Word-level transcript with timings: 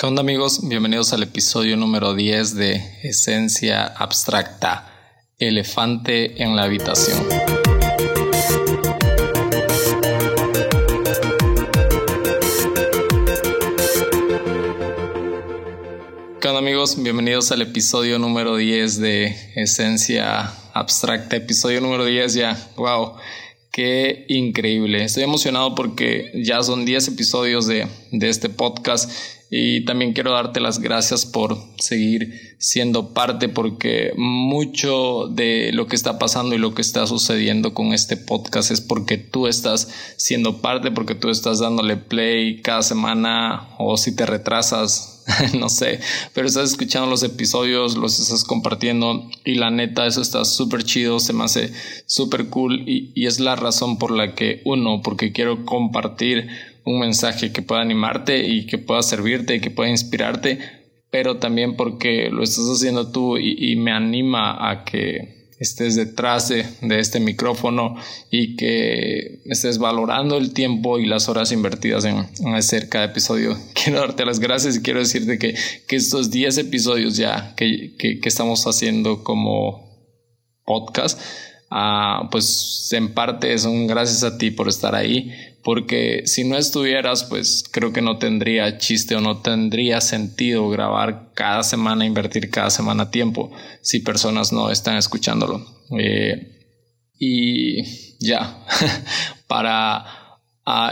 ¿Qué 0.00 0.06
onda 0.06 0.20
amigos? 0.20 0.60
Bienvenidos 0.62 1.12
al 1.12 1.24
episodio 1.24 1.76
número 1.76 2.14
10 2.14 2.54
de 2.54 2.80
Esencia 3.02 3.84
Abstracta, 3.84 5.26
Elefante 5.38 6.40
en 6.40 6.54
la 6.54 6.62
Habitación. 6.62 7.18
¿Qué 16.40 16.46
onda 16.46 16.60
amigos? 16.60 17.02
Bienvenidos 17.02 17.50
al 17.50 17.62
episodio 17.62 18.20
número 18.20 18.54
10 18.54 19.00
de 19.00 19.36
Esencia 19.56 20.54
Abstracta, 20.74 21.34
episodio 21.34 21.80
número 21.80 22.04
10 22.04 22.34
ya, 22.34 22.70
wow. 22.76 23.14
Qué 23.72 24.26
increíble. 24.28 25.02
Estoy 25.02 25.24
emocionado 25.24 25.74
porque 25.74 26.30
ya 26.34 26.62
son 26.62 26.84
10 26.84 27.08
episodios 27.08 27.66
de, 27.66 27.88
de 28.12 28.28
este 28.28 28.48
podcast 28.48 29.10
y 29.50 29.84
también 29.86 30.12
quiero 30.12 30.32
darte 30.32 30.60
las 30.60 30.78
gracias 30.78 31.24
por 31.24 31.56
seguir 31.78 32.56
siendo 32.58 33.14
parte 33.14 33.48
porque 33.48 34.12
mucho 34.16 35.28
de 35.28 35.70
lo 35.72 35.86
que 35.86 35.96
está 35.96 36.18
pasando 36.18 36.54
y 36.54 36.58
lo 36.58 36.74
que 36.74 36.82
está 36.82 37.06
sucediendo 37.06 37.72
con 37.72 37.94
este 37.94 38.18
podcast 38.18 38.70
es 38.70 38.82
porque 38.82 39.16
tú 39.16 39.46
estás 39.46 39.88
siendo 40.16 40.60
parte, 40.60 40.90
porque 40.90 41.14
tú 41.14 41.30
estás 41.30 41.60
dándole 41.60 41.96
play 41.96 42.60
cada 42.60 42.82
semana 42.82 43.70
o 43.78 43.96
si 43.96 44.14
te 44.14 44.26
retrasas, 44.26 45.24
no 45.58 45.70
sé, 45.70 46.00
pero 46.34 46.46
estás 46.46 46.70
escuchando 46.70 47.08
los 47.08 47.22
episodios, 47.22 47.96
los 47.96 48.20
estás 48.20 48.44
compartiendo 48.44 49.30
y 49.46 49.54
la 49.54 49.70
neta 49.70 50.06
eso 50.06 50.20
está 50.20 50.44
súper 50.44 50.84
chido, 50.84 51.20
se 51.20 51.32
me 51.32 51.44
hace 51.44 51.72
súper 52.04 52.48
cool 52.48 52.86
y, 52.86 53.12
y 53.14 53.26
es 53.26 53.40
la 53.40 53.56
razón 53.56 53.98
por 53.98 54.10
la 54.10 54.34
que 54.34 54.60
uno, 54.66 55.00
porque 55.02 55.32
quiero 55.32 55.64
compartir 55.64 56.48
un 56.88 57.00
mensaje 57.00 57.52
que 57.52 57.62
pueda 57.62 57.82
animarte 57.82 58.46
y 58.46 58.66
que 58.66 58.78
pueda 58.78 59.02
servirte 59.02 59.56
y 59.56 59.60
que 59.60 59.70
pueda 59.70 59.90
inspirarte, 59.90 60.58
pero 61.10 61.36
también 61.36 61.76
porque 61.76 62.30
lo 62.30 62.42
estás 62.42 62.64
haciendo 62.64 63.10
tú 63.10 63.36
y, 63.38 63.76
me 63.76 63.92
anima 63.92 64.70
a 64.70 64.84
que 64.84 65.36
estés 65.58 65.96
detrás 65.96 66.48
de, 66.48 66.64
este 66.98 67.20
micrófono 67.20 67.96
y 68.30 68.56
que 68.56 69.42
estés 69.46 69.78
valorando 69.78 70.36
el 70.36 70.52
tiempo 70.52 70.98
y 70.98 71.06
las 71.06 71.28
horas 71.28 71.52
invertidas 71.52 72.04
en, 72.04 72.26
hacer 72.54 72.88
cada 72.88 73.06
episodio. 73.06 73.56
Quiero 73.74 74.00
darte 74.00 74.24
las 74.24 74.40
gracias 74.40 74.76
y 74.76 74.82
quiero 74.82 75.00
decirte 75.00 75.38
que, 75.38 75.54
estos 75.88 76.30
10 76.30 76.58
episodios 76.58 77.16
ya 77.16 77.54
que, 77.56 77.94
que, 77.98 78.20
estamos 78.24 78.66
haciendo 78.66 79.24
como 79.24 79.88
podcast, 80.64 81.20
ah, 81.70 82.28
pues 82.30 82.88
en 82.92 83.14
parte 83.14 83.58
son 83.58 83.86
gracias 83.86 84.22
a 84.24 84.38
ti 84.38 84.50
por 84.50 84.68
estar 84.68 84.94
ahí 84.94 85.32
porque 85.68 86.22
si 86.24 86.44
no 86.44 86.56
estuvieras, 86.56 87.24
pues 87.24 87.62
creo 87.70 87.92
que 87.92 88.00
no 88.00 88.16
tendría 88.16 88.78
chiste 88.78 89.14
o 89.16 89.20
no 89.20 89.42
tendría 89.42 90.00
sentido 90.00 90.68
grabar 90.70 91.32
cada 91.34 91.62
semana, 91.62 92.06
invertir 92.06 92.50
cada 92.50 92.70
semana 92.70 93.10
tiempo 93.10 93.50
si 93.82 94.00
personas 94.00 94.50
no 94.50 94.70
están 94.70 94.96
escuchándolo. 94.96 95.66
Eh, 95.98 96.54
y 97.18 98.16
ya, 98.18 98.64
para 99.46 100.06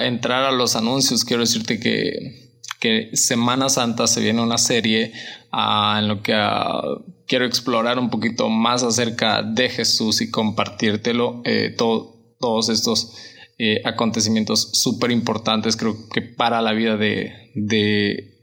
entrar 0.00 0.44
a 0.44 0.52
los 0.52 0.77
anuncios, 0.77 1.24
quiero 1.24 1.40
decirte 1.40 1.80
que, 1.80 2.61
que 2.78 3.11
Semana 3.14 3.70
Santa 3.70 4.06
se 4.06 4.20
viene 4.20 4.42
una 4.42 4.58
serie 4.58 5.12
en 5.52 6.06
lo 6.06 6.22
que 6.22 6.34
quiero 7.27 7.44
explorar 7.44 7.98
un 7.98 8.10
poquito 8.10 8.48
más 8.48 8.82
acerca 8.82 9.42
de 9.42 9.69
Jesús 9.69 10.20
y 10.20 10.30
compartírtelo 10.30 11.42
eh, 11.44 11.74
todos 11.77 12.68
estos 12.68 13.14
eh, 13.58 13.80
acontecimientos 13.84 14.70
súper 14.72 15.10
importantes, 15.10 15.77
creo 15.77 16.08
que 16.08 16.22
para 16.22 16.60
la 16.60 16.72
vida 16.72 16.96
de, 16.96 17.52
de 17.55 18.34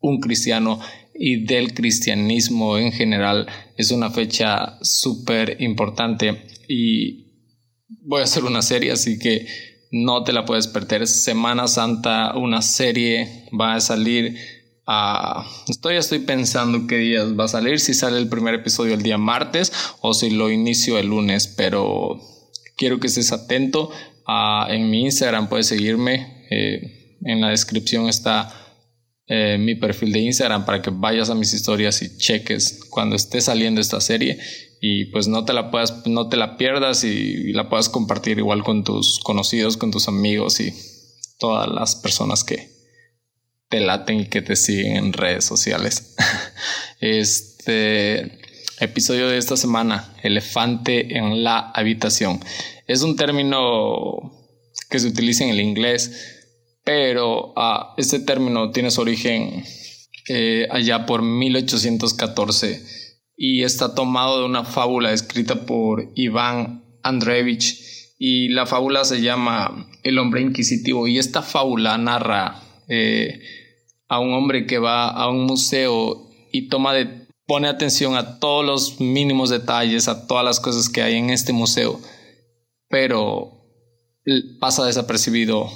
un 0.00 0.20
cristiano 0.20 0.80
y 1.14 1.44
del 1.44 1.74
cristianismo 1.74 2.78
en 2.78 2.92
general 2.92 3.48
es 3.76 3.90
una 3.90 4.10
fecha 4.10 4.78
súper 4.82 5.60
importante 5.60 6.46
y 6.68 7.26
voy 8.02 8.20
a 8.20 8.24
hacer 8.24 8.44
una 8.44 8.62
serie 8.62 8.92
así 8.92 9.18
que 9.18 9.46
no 9.90 10.22
te 10.22 10.32
la 10.32 10.44
puedes 10.44 10.68
perder. 10.68 11.06
Semana 11.06 11.66
Santa 11.66 12.36
una 12.36 12.62
serie 12.62 13.46
va 13.58 13.74
a 13.74 13.80
salir 13.80 14.36
a 14.90 15.44
estoy 15.68 15.96
estoy 15.96 16.20
pensando 16.20 16.86
qué 16.86 16.96
días 16.96 17.38
va 17.38 17.44
a 17.44 17.48
salir 17.48 17.78
si 17.78 17.92
sale 17.92 18.16
el 18.16 18.28
primer 18.28 18.54
episodio 18.54 18.94
el 18.94 19.02
día 19.02 19.18
martes 19.18 19.70
o 20.00 20.14
si 20.14 20.30
lo 20.30 20.50
inicio 20.50 20.98
el 20.98 21.08
lunes 21.08 21.46
pero 21.46 22.18
quiero 22.76 22.98
que 22.98 23.08
estés 23.08 23.32
atento 23.32 23.90
en 24.68 24.90
mi 24.90 25.02
Instagram 25.02 25.48
puedes 25.48 25.66
seguirme. 25.66 26.46
Eh, 26.50 27.16
en 27.22 27.40
la 27.40 27.50
descripción 27.50 28.08
está 28.08 28.54
eh, 29.26 29.58
mi 29.58 29.74
perfil 29.74 30.12
de 30.12 30.20
Instagram 30.20 30.64
para 30.64 30.80
que 30.82 30.90
vayas 30.90 31.30
a 31.30 31.34
mis 31.34 31.52
historias 31.52 32.00
y 32.02 32.16
cheques 32.16 32.84
cuando 32.90 33.16
esté 33.16 33.40
saliendo 33.40 33.80
esta 33.80 34.00
serie 34.00 34.38
y 34.80 35.06
pues 35.06 35.26
no 35.26 35.44
te 35.44 35.52
la 35.52 35.70
puedas, 35.70 36.06
no 36.06 36.28
te 36.28 36.36
la 36.36 36.56
pierdas 36.56 37.04
y, 37.04 37.52
la 37.52 37.68
puedas 37.68 37.88
compartir 37.88 38.38
igual 38.38 38.62
con 38.62 38.84
tus 38.84 39.18
conocidos, 39.20 39.76
con 39.76 39.90
tus 39.90 40.08
amigos 40.08 40.60
y 40.60 40.72
todas 41.38 41.68
las 41.68 41.96
personas 41.96 42.44
que 42.44 42.67
te 43.68 43.80
laten 43.80 44.20
y 44.20 44.28
que 44.28 44.42
te 44.42 44.56
siguen 44.56 44.96
en 44.96 45.12
redes 45.12 45.44
sociales. 45.44 46.14
este 47.00 48.38
episodio 48.80 49.28
de 49.28 49.38
esta 49.38 49.56
semana, 49.56 50.14
elefante 50.22 51.16
en 51.18 51.42
la 51.44 51.58
habitación. 51.58 52.40
Es 52.86 53.02
un 53.02 53.16
término 53.16 54.32
que 54.88 54.98
se 54.98 55.08
utiliza 55.08 55.44
en 55.44 55.50
el 55.50 55.60
inglés, 55.60 56.46
pero 56.84 57.52
ah, 57.56 57.94
este 57.98 58.20
término 58.20 58.70
tiene 58.70 58.90
su 58.90 59.00
origen 59.00 59.64
eh, 60.28 60.68
allá 60.70 61.06
por 61.06 61.22
1814 61.22 62.82
y 63.36 63.62
está 63.62 63.94
tomado 63.94 64.40
de 64.40 64.46
una 64.46 64.64
fábula 64.64 65.12
escrita 65.12 65.66
por 65.66 66.10
Iván 66.14 66.84
Andreevich 67.02 68.14
y 68.18 68.48
la 68.48 68.66
fábula 68.66 69.04
se 69.04 69.20
llama 69.20 69.88
El 70.02 70.18
hombre 70.18 70.40
inquisitivo 70.40 71.06
y 71.06 71.18
esta 71.18 71.42
fábula 71.42 71.96
narra 71.98 72.62
eh, 72.88 73.40
a 74.08 74.20
un 74.20 74.32
hombre 74.34 74.66
que 74.66 74.78
va 74.78 75.08
a 75.08 75.28
un 75.28 75.44
museo 75.44 76.28
y 76.52 76.68
toma 76.68 76.94
de, 76.94 77.28
pone 77.46 77.68
atención 77.68 78.16
a 78.16 78.38
todos 78.38 78.64
los 78.64 79.00
mínimos 79.00 79.50
detalles, 79.50 80.08
a 80.08 80.26
todas 80.26 80.44
las 80.44 80.60
cosas 80.60 80.88
que 80.88 81.02
hay 81.02 81.16
en 81.16 81.30
este 81.30 81.52
museo 81.52 82.00
pero 82.88 83.52
pasa 84.60 84.84
desapercibido 84.84 85.70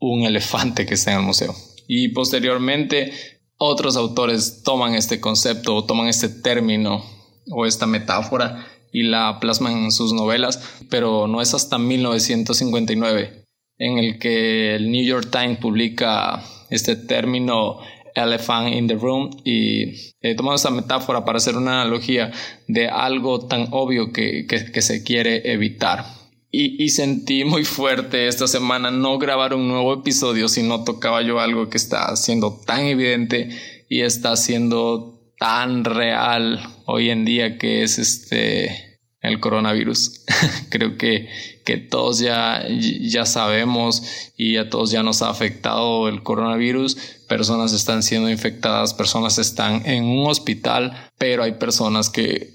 un 0.00 0.22
elefante 0.22 0.86
que 0.86 0.94
está 0.94 1.12
en 1.12 1.18
el 1.18 1.24
museo. 1.24 1.54
Y 1.86 2.08
posteriormente 2.08 3.12
otros 3.56 3.96
autores 3.96 4.62
toman 4.62 4.94
este 4.94 5.20
concepto 5.20 5.74
o 5.74 5.84
toman 5.84 6.08
este 6.08 6.28
término 6.28 7.04
o 7.50 7.66
esta 7.66 7.86
metáfora 7.86 8.66
y 8.92 9.04
la 9.04 9.38
plasman 9.40 9.84
en 9.84 9.92
sus 9.92 10.12
novelas, 10.12 10.60
pero 10.90 11.26
no 11.26 11.40
es 11.40 11.54
hasta 11.54 11.78
1959 11.78 13.41
en 13.78 13.98
el 13.98 14.18
que 14.18 14.76
el 14.76 14.90
New 14.90 15.04
York 15.04 15.28
Times 15.30 15.58
publica 15.58 16.42
este 16.70 16.96
término 16.96 17.78
elephant 18.14 18.74
in 18.74 18.86
the 18.86 18.94
room 18.94 19.30
y 19.44 20.12
he 20.20 20.34
tomado 20.34 20.56
esta 20.56 20.70
metáfora 20.70 21.24
para 21.24 21.38
hacer 21.38 21.56
una 21.56 21.82
analogía 21.82 22.30
de 22.68 22.88
algo 22.88 23.46
tan 23.46 23.68
obvio 23.70 24.12
que 24.12 24.82
se 24.82 25.02
quiere 25.02 25.52
evitar. 25.52 26.22
Y, 26.54 26.90
sentí 26.90 27.44
muy 27.44 27.64
fuerte 27.64 28.28
esta 28.28 28.46
semana 28.46 28.90
no 28.90 29.16
grabar 29.16 29.54
un 29.54 29.68
nuevo 29.68 29.94
episodio 29.94 30.48
si 30.48 30.62
no 30.62 30.84
tocaba 30.84 31.22
yo 31.22 31.40
algo 31.40 31.70
que 31.70 31.78
está 31.78 32.14
siendo 32.14 32.60
tan 32.66 32.80
evidente 32.80 33.48
y 33.88 34.02
está 34.02 34.36
siendo 34.36 35.18
tan 35.38 35.82
real 35.82 36.60
hoy 36.84 37.08
en 37.08 37.24
día 37.24 37.56
que 37.56 37.82
es 37.82 37.98
este 37.98 38.91
el 39.22 39.38
coronavirus. 39.40 40.24
Creo 40.70 40.98
que, 40.98 41.28
que 41.64 41.78
todos 41.78 42.18
ya, 42.18 42.64
ya 42.68 43.24
sabemos 43.24 44.32
y 44.36 44.56
a 44.56 44.68
todos 44.68 44.90
ya 44.90 45.02
nos 45.02 45.22
ha 45.22 45.30
afectado 45.30 46.08
el 46.08 46.22
coronavirus. 46.22 46.96
Personas 47.28 47.72
están 47.72 48.02
siendo 48.02 48.28
infectadas, 48.28 48.92
personas 48.92 49.38
están 49.38 49.86
en 49.86 50.04
un 50.04 50.28
hospital, 50.28 51.10
pero 51.18 51.44
hay 51.44 51.52
personas 51.52 52.10
que, 52.10 52.50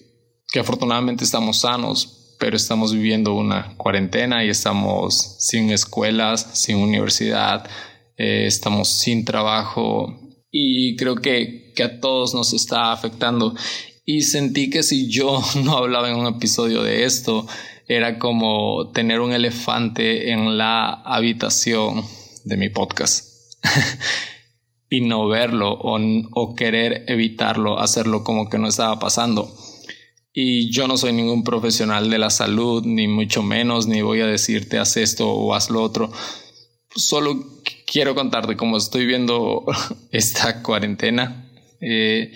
que 0.51 0.59
afortunadamente 0.59 1.23
estamos 1.23 1.61
sanos, 1.61 2.35
pero 2.37 2.57
estamos 2.57 2.93
viviendo 2.93 3.33
una 3.33 3.75
cuarentena 3.77 4.43
y 4.43 4.49
estamos 4.49 5.37
sin 5.39 5.71
escuelas, 5.71 6.49
sin 6.53 6.77
universidad, 6.77 7.67
eh, 8.17 8.45
estamos 8.45 8.89
sin 8.89 9.23
trabajo 9.23 10.27
y 10.51 10.95
creo 10.95 11.15
que, 11.15 11.73
que 11.75 11.83
a 11.83 11.99
todos 11.99 12.33
nos 12.33 12.53
está 12.53 12.91
afectando. 12.91 13.55
Y 14.09 14.21
sentí 14.21 14.69
que 14.69 14.83
si 14.83 15.09
yo 15.09 15.43
no 15.65 15.77
hablaba 15.77 16.09
en 16.09 16.15
un 16.15 16.27
episodio 16.27 16.81
de 16.81 17.03
esto, 17.03 17.45
era 17.89 18.17
como 18.17 18.91
tener 18.91 19.19
un 19.19 19.33
elefante 19.33 20.31
en 20.31 20.57
la 20.57 20.93
habitación 20.93 22.05
de 22.45 22.55
mi 22.55 22.69
podcast. 22.69 23.53
y 24.89 25.01
no 25.01 25.27
verlo 25.27 25.73
o, 25.73 25.99
o, 26.31 26.55
querer 26.55 27.03
evitarlo, 27.09 27.79
hacerlo 27.79 28.23
como 28.23 28.49
que 28.49 28.57
no 28.57 28.69
estaba 28.69 28.97
pasando. 28.97 29.53
Y 30.31 30.71
yo 30.71 30.87
no 30.87 30.95
soy 30.95 31.11
ningún 31.11 31.43
profesional 31.43 32.09
de 32.09 32.17
la 32.17 32.29
salud, 32.29 32.85
ni 32.85 33.09
mucho 33.09 33.43
menos, 33.43 33.87
ni 33.87 34.01
voy 34.01 34.21
a 34.21 34.27
decirte 34.27 34.77
haz 34.77 34.95
esto 34.95 35.29
o 35.29 35.53
haz 35.53 35.69
lo 35.69 35.83
otro. 35.83 36.13
Solo 36.95 37.45
quiero 37.85 38.15
contarte 38.15 38.55
cómo 38.55 38.77
estoy 38.77 39.05
viendo 39.05 39.65
esta 40.13 40.63
cuarentena 40.63 41.51
eh, 41.81 42.31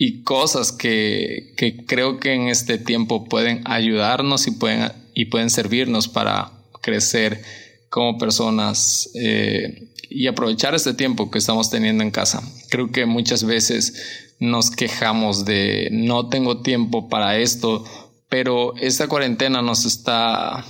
y 0.00 0.22
cosas 0.22 0.70
que, 0.70 1.52
que, 1.56 1.84
creo 1.84 2.20
que 2.20 2.32
en 2.32 2.48
este 2.48 2.78
tiempo 2.78 3.24
pueden 3.24 3.62
ayudarnos 3.64 4.46
y 4.46 4.52
pueden, 4.52 4.92
y 5.12 5.24
pueden 5.24 5.50
servirnos 5.50 6.06
para 6.06 6.52
crecer 6.80 7.42
como 7.90 8.16
personas 8.16 9.10
eh, 9.14 9.88
y 10.08 10.28
aprovechar 10.28 10.76
este 10.76 10.94
tiempo 10.94 11.32
que 11.32 11.38
estamos 11.38 11.68
teniendo 11.68 12.04
en 12.04 12.12
casa. 12.12 12.42
Creo 12.70 12.92
que 12.92 13.06
muchas 13.06 13.42
veces 13.42 14.36
nos 14.38 14.70
quejamos 14.70 15.44
de 15.44 15.88
no 15.90 16.28
tengo 16.28 16.62
tiempo 16.62 17.08
para 17.08 17.36
esto, 17.38 17.84
pero 18.28 18.76
esta 18.76 19.08
cuarentena 19.08 19.62
nos 19.62 19.84
está 19.84 20.64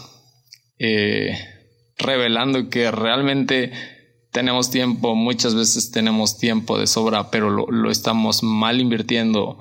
eh, 0.78 1.38
revelando 1.98 2.70
que 2.70 2.90
realmente 2.90 3.72
tenemos 4.32 4.70
tiempo, 4.70 5.14
muchas 5.14 5.54
veces 5.54 5.90
tenemos 5.90 6.38
tiempo 6.38 6.78
de 6.78 6.86
sobra, 6.86 7.30
pero 7.30 7.50
lo, 7.50 7.66
lo, 7.66 7.90
estamos 7.90 8.42
mal 8.42 8.80
invirtiendo. 8.80 9.58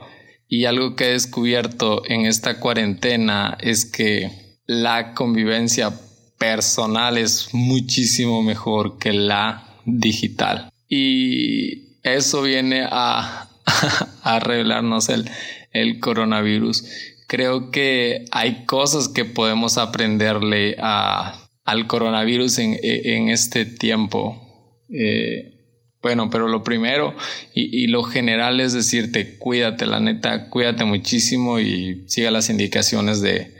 Y 0.47 0.65
algo 0.65 0.95
que 0.95 1.05
he 1.05 1.11
descubierto 1.11 2.03
en 2.05 2.25
esta 2.25 2.59
cuarentena 2.59 3.57
es 3.59 3.85
que 3.85 4.31
la 4.65 5.13
convivencia 5.13 5.93
personal 6.37 7.17
es 7.17 7.53
muchísimo 7.53 8.41
mejor 8.43 8.97
que 8.97 9.13
la 9.13 9.67
digital. 9.85 10.69
Y 10.87 11.99
eso 12.03 12.41
viene 12.41 12.87
a, 12.89 13.49
a 14.23 14.39
revelarnos 14.39 15.09
el, 15.09 15.29
el 15.71 15.99
coronavirus. 15.99 16.85
Creo 17.27 17.71
que 17.71 18.25
hay 18.31 18.65
cosas 18.65 19.09
que 19.09 19.25
podemos 19.25 19.77
aprenderle 19.77 20.75
a, 20.79 21.49
al 21.65 21.87
coronavirus 21.87 22.59
en, 22.59 22.77
en 22.81 23.29
este 23.29 23.65
tiempo. 23.65 24.46
Eh, 24.89 25.57
bueno, 26.01 26.29
pero 26.29 26.47
lo 26.47 26.63
primero 26.63 27.15
y, 27.53 27.87
lo 27.87 28.03
general 28.03 28.59
es 28.61 28.73
decirte, 28.73 29.37
cuídate, 29.37 29.85
la 29.87 29.99
neta, 29.99 30.49
cuídate 30.49 30.85
muchísimo 30.85 31.59
y 31.59 32.05
siga 32.07 32.31
las 32.31 32.49
indicaciones 32.49 33.19
de, 33.21 33.53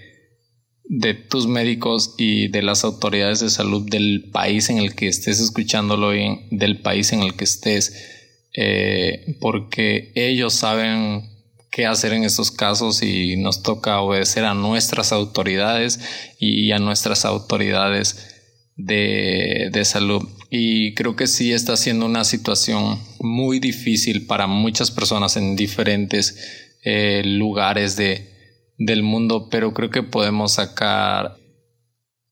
de 0.83 1.13
tus 1.13 1.47
médicos 1.47 2.13
y 2.18 2.47
de 2.47 2.62
las 2.62 2.83
autoridades 2.83 3.39
de 3.39 3.50
salud 3.50 3.89
del 3.89 4.29
país 4.31 4.69
en 4.69 4.77
el 4.77 4.95
que 4.95 5.07
estés 5.07 5.39
escuchándolo 5.39 6.15
y 6.15 6.47
del 6.51 6.79
país 6.81 7.12
en 7.12 7.21
el 7.21 7.33
que 7.33 7.44
estés, 7.44 8.47
eh, 8.56 9.38
porque 9.41 10.12
ellos 10.15 10.53
saben 10.53 11.23
qué 11.71 11.85
hacer 11.85 12.13
en 12.13 12.23
estos 12.23 12.51
casos 12.51 13.03
y 13.03 13.35
nos 13.35 13.62
toca 13.63 14.00
obedecer 14.00 14.45
a 14.45 14.53
nuestras 14.53 15.12
autoridades 15.12 16.00
y 16.39 16.71
a 16.71 16.80
nuestras 16.80 17.25
autoridades 17.25 18.37
de, 18.77 19.69
de 19.71 19.85
salud. 19.85 20.24
Y 20.50 20.94
creo 20.94 21.15
que 21.15 21.27
sí 21.27 21.51
está 21.51 21.75
siendo 21.75 22.06
una 22.06 22.24
situación 22.24 23.00
muy 23.19 23.59
difícil 23.59 24.25
para 24.25 24.47
muchas 24.47 24.91
personas 24.91 25.35
en 25.35 25.56
diferentes 25.56 26.68
eh, 26.83 27.21
lugares 27.25 27.97
de, 27.97 28.29
del 28.77 29.03
mundo, 29.03 29.50
pero 29.50 29.74
creo 29.74 29.89
que 29.89 30.03
podemos 30.03 30.53
sacar 30.53 31.35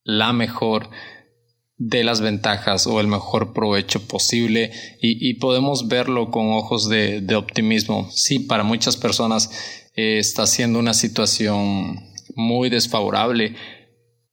la 0.04 0.32
mejor 0.32 0.90
de 1.78 2.06
las 2.06 2.22
ventajas 2.22 2.88
o 2.88 3.02
el 3.02 3.08
mejor 3.08 3.52
provecho 3.52 4.08
posible 4.08 4.72
y, 5.02 5.34
podemos 5.36 5.90
verlo 5.90 6.32
con 6.32 6.54
ojos 6.54 6.88
de, 6.88 7.36
optimismo. 7.36 8.10
Sí, 8.12 8.40
para 8.40 8.64
muchas 8.64 8.96
personas 8.96 9.52
eh, 9.96 10.20
está 10.20 10.48
siendo 10.48 10.80
una 10.80 10.94
situación 10.94 12.00
muy 12.36 12.70
desfavorable, 12.70 13.56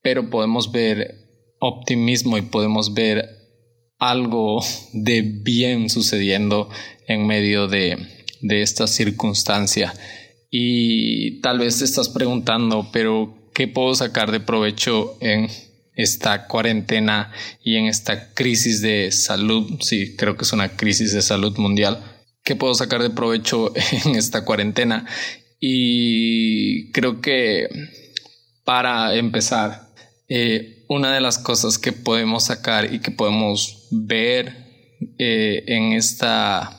pero 0.02 0.30
podemos 0.30 0.70
ver 0.70 1.21
optimismo 1.64 2.36
y 2.36 2.42
podemos 2.42 2.92
ver 2.92 3.38
algo 4.00 4.64
de 4.92 5.22
bien 5.22 5.88
sucediendo 5.88 6.68
en 7.06 7.24
medio 7.24 7.68
de, 7.68 7.96
de 8.40 8.62
esta 8.62 8.88
circunstancia. 8.88 9.94
Y 10.50 11.40
tal 11.40 11.60
vez 11.60 11.78
te 11.78 11.84
estás 11.84 12.08
preguntando, 12.08 12.88
pero 12.92 13.50
¿qué 13.54 13.68
puedo 13.68 13.94
sacar 13.94 14.32
de 14.32 14.40
provecho 14.40 15.16
en 15.20 15.48
esta 15.94 16.48
cuarentena 16.48 17.30
y 17.62 17.76
en 17.76 17.86
esta 17.86 18.34
crisis 18.34 18.82
de 18.82 19.12
salud? 19.12 19.78
Sí, 19.82 20.16
creo 20.16 20.36
que 20.36 20.42
es 20.42 20.52
una 20.52 20.76
crisis 20.76 21.12
de 21.12 21.22
salud 21.22 21.56
mundial. 21.58 22.02
¿Qué 22.42 22.56
puedo 22.56 22.74
sacar 22.74 23.02
de 23.02 23.10
provecho 23.10 23.72
en 24.04 24.16
esta 24.16 24.44
cuarentena? 24.44 25.06
Y 25.60 26.90
creo 26.90 27.20
que 27.20 27.68
para 28.64 29.14
empezar, 29.14 29.92
eh, 30.28 30.81
una 30.88 31.12
de 31.12 31.20
las 31.20 31.38
cosas 31.38 31.78
que 31.78 31.92
podemos 31.92 32.44
sacar 32.44 32.92
y 32.92 33.00
que 33.00 33.10
podemos 33.10 33.88
ver 33.90 34.56
eh, 35.18 35.64
en 35.66 35.92
esta 35.92 36.78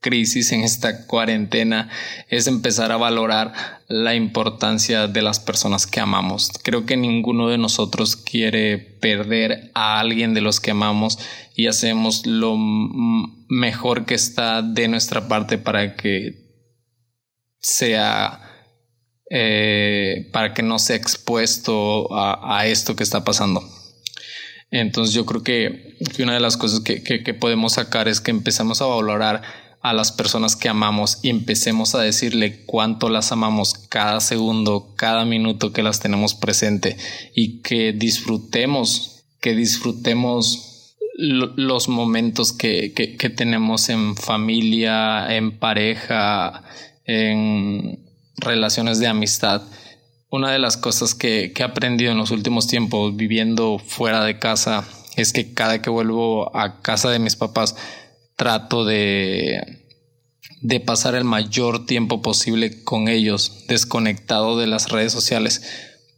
crisis, 0.00 0.52
en 0.52 0.62
esta 0.62 1.06
cuarentena, 1.06 1.90
es 2.28 2.46
empezar 2.46 2.90
a 2.90 2.96
valorar 2.96 3.52
la 3.86 4.14
importancia 4.14 5.06
de 5.06 5.22
las 5.22 5.40
personas 5.40 5.86
que 5.86 6.00
amamos. 6.00 6.50
Creo 6.62 6.86
que 6.86 6.96
ninguno 6.96 7.48
de 7.48 7.58
nosotros 7.58 8.16
quiere 8.16 8.78
perder 8.78 9.70
a 9.74 10.00
alguien 10.00 10.32
de 10.32 10.40
los 10.40 10.60
que 10.60 10.70
amamos 10.70 11.18
y 11.54 11.66
hacemos 11.66 12.26
lo 12.26 12.56
mejor 12.56 14.06
que 14.06 14.14
está 14.14 14.62
de 14.62 14.88
nuestra 14.88 15.28
parte 15.28 15.58
para 15.58 15.96
que 15.96 16.50
sea 17.58 18.49
eh, 19.32 20.28
para 20.32 20.54
que 20.54 20.64
no 20.64 20.80
sea 20.80 20.96
expuesto 20.96 22.08
a, 22.12 22.66
esto 22.66 22.96
que 22.96 23.04
está 23.04 23.22
pasando. 23.22 23.62
Entonces 24.72 25.14
yo 25.14 25.24
creo 25.24 25.44
que, 25.44 25.96
una 26.18 26.34
de 26.34 26.40
las 26.40 26.56
cosas 26.56 26.80
que, 26.80 27.34
podemos 27.34 27.74
sacar 27.74 28.08
es 28.08 28.20
que 28.20 28.32
empezamos 28.32 28.82
a 28.82 28.86
valorar 28.86 29.42
a 29.82 29.92
las 29.92 30.10
personas 30.10 30.56
que 30.56 30.68
amamos 30.68 31.20
y 31.22 31.30
empecemos 31.30 31.94
a 31.94 32.02
decirle 32.02 32.64
cuánto 32.66 33.08
las 33.08 33.30
amamos 33.30 33.74
cada 33.88 34.20
segundo, 34.20 34.94
cada 34.96 35.24
minuto 35.24 35.72
que 35.72 35.84
las 35.84 36.00
tenemos 36.00 36.34
presente 36.34 36.96
y 37.32 37.60
que 37.60 37.92
disfrutemos, 37.92 39.22
que 39.40 39.54
disfrutemos 39.54 40.96
los 41.16 41.88
momentos 41.88 42.52
que, 42.52 42.92
tenemos 43.36 43.90
en 43.90 44.16
familia, 44.16 45.36
en 45.36 45.56
pareja, 45.56 46.64
en 47.04 48.09
relaciones 48.40 48.98
de 48.98 49.06
amistad. 49.06 49.62
Una 50.30 50.52
de 50.52 50.58
las 50.58 50.76
cosas 50.76 51.14
que, 51.14 51.52
he 51.56 51.62
aprendido 51.62 52.12
en 52.12 52.18
los 52.18 52.30
últimos 52.30 52.66
tiempos 52.66 53.16
viviendo 53.16 53.78
fuera 53.78 54.24
de 54.24 54.38
casa 54.38 54.84
es 55.16 55.32
que 55.32 55.52
cada 55.52 55.82
que 55.82 55.90
vuelvo 55.90 56.56
a 56.56 56.80
casa 56.82 57.10
de 57.10 57.18
mis 57.18 57.36
papás, 57.36 57.76
trato 58.36 58.84
de, 58.84 59.84
de 60.62 60.80
pasar 60.80 61.14
el 61.14 61.24
mayor 61.24 61.84
tiempo 61.84 62.22
posible 62.22 62.82
con 62.84 63.08
ellos, 63.08 63.64
desconectado 63.68 64.56
de 64.56 64.66
las 64.66 64.88
redes 64.88 65.12
sociales, 65.12 65.62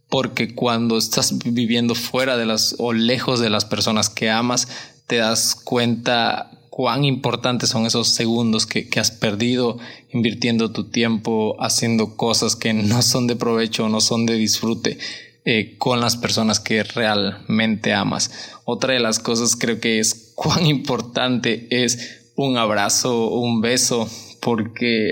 porque 0.09 0.53
cuando 0.53 0.97
estás 0.97 1.39
viviendo 1.43 1.95
fuera 1.95 2.37
de 2.37 2.45
las 2.45 2.75
o 2.77 2.93
lejos 2.93 3.39
de 3.39 3.49
las 3.49 3.65
personas 3.65 4.09
que 4.09 4.29
amas, 4.29 4.67
te 5.07 5.17
das 5.17 5.55
cuenta 5.55 6.51
cuán 6.75 7.05
importantes 7.05 7.69
son 7.69 7.85
esos 7.85 8.09
segundos 8.09 8.65
que, 8.65 8.89
has 8.99 9.11
perdido 9.11 9.77
invirtiendo 10.11 10.71
tu 10.71 10.85
tiempo 10.85 11.55
haciendo 11.59 12.17
cosas 12.17 12.55
que 12.55 12.73
no 12.73 13.03
son 13.03 13.27
de 13.27 13.35
provecho, 13.35 13.89
no 13.89 14.01
son 14.01 14.25
de 14.25 14.33
disfrute. 14.33 14.97
Eh, 15.45 15.75
con 15.77 15.99
las 15.99 16.15
personas 16.15 16.59
que 16.59 16.83
realmente 16.83 17.93
amas. 17.93 18.31
Otra 18.63 18.93
de 18.93 19.01
las 19.01 19.19
cosas 19.19 19.57
creo 19.57 19.81
que 19.81 19.99
es 19.99 20.31
cuán 20.35 20.65
importante 20.65 21.67
es 21.69 22.31
un 22.35 22.57
abrazo, 22.57 23.27
un 23.27 23.61
beso, 23.61 24.09
porque 24.41 25.11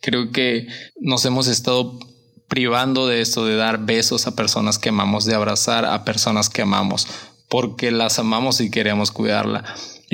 creo 0.00 0.30
que 0.30 0.68
nos 1.00 1.24
hemos 1.26 1.48
estado 1.48 1.98
privando 2.48 3.08
de 3.08 3.20
esto, 3.20 3.44
de 3.44 3.56
dar 3.56 3.84
besos 3.84 4.26
a 4.26 4.36
personas 4.36 4.78
que 4.78 4.88
amamos, 4.90 5.26
de 5.26 5.34
abrazar 5.34 5.84
a 5.84 6.04
personas 6.04 6.48
que 6.48 6.62
amamos, 6.62 7.08
porque 7.50 7.90
las 7.90 8.18
amamos 8.18 8.60
y 8.62 8.70
queremos 8.70 9.10
cuidarla. 9.10 9.64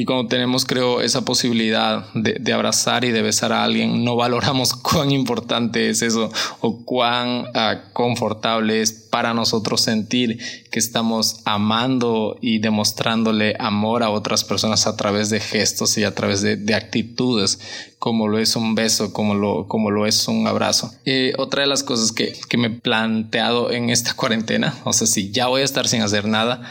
Y 0.00 0.06
cuando 0.06 0.28
tenemos, 0.28 0.64
creo, 0.64 1.02
esa 1.02 1.26
posibilidad 1.26 2.06
de, 2.14 2.52
abrazar 2.54 3.04
y 3.04 3.10
de 3.10 3.20
besar 3.20 3.52
a 3.52 3.64
alguien, 3.64 4.02
no 4.02 4.16
valoramos 4.16 4.72
cuán 4.82 5.10
importante 5.10 5.90
es 5.90 6.00
eso 6.00 6.32
o 6.60 6.86
cuán 6.86 7.48
ah, 7.54 7.82
confortable 7.92 8.80
es 8.80 8.92
para 8.92 9.34
nosotros 9.34 9.82
sentir 9.82 10.38
que 10.70 10.78
estamos 10.78 11.42
amando 11.44 12.38
y 12.40 12.60
demostrándole 12.60 13.56
amor 13.58 14.02
a 14.02 14.08
otras 14.08 14.42
personas 14.42 14.86
a 14.86 14.96
través 14.96 15.28
de 15.28 15.38
gestos 15.38 15.98
y 15.98 16.04
a 16.04 16.14
través 16.14 16.40
de, 16.40 16.74
actitudes, 16.74 17.60
como 17.98 18.26
lo 18.26 18.38
es 18.38 18.56
un 18.56 18.74
beso, 18.74 19.12
como 19.12 19.34
lo, 19.34 19.68
como 19.68 19.90
lo 19.90 20.06
es 20.06 20.28
un 20.28 20.46
abrazo. 20.46 20.94
Eh, 21.04 21.34
otra 21.36 21.60
de 21.60 21.68
las 21.68 21.82
cosas 21.82 22.10
que, 22.12 22.32
que 22.48 22.56
me 22.56 22.68
he 22.68 22.70
planteado 22.70 23.70
en 23.70 23.90
esta 23.90 24.14
cuarentena, 24.16 24.78
o 24.84 24.94
sea, 24.94 25.06
si 25.06 25.30
ya 25.30 25.48
voy 25.48 25.60
a 25.60 25.64
estar 25.64 25.86
sin 25.86 26.00
hacer 26.00 26.26
nada, 26.26 26.62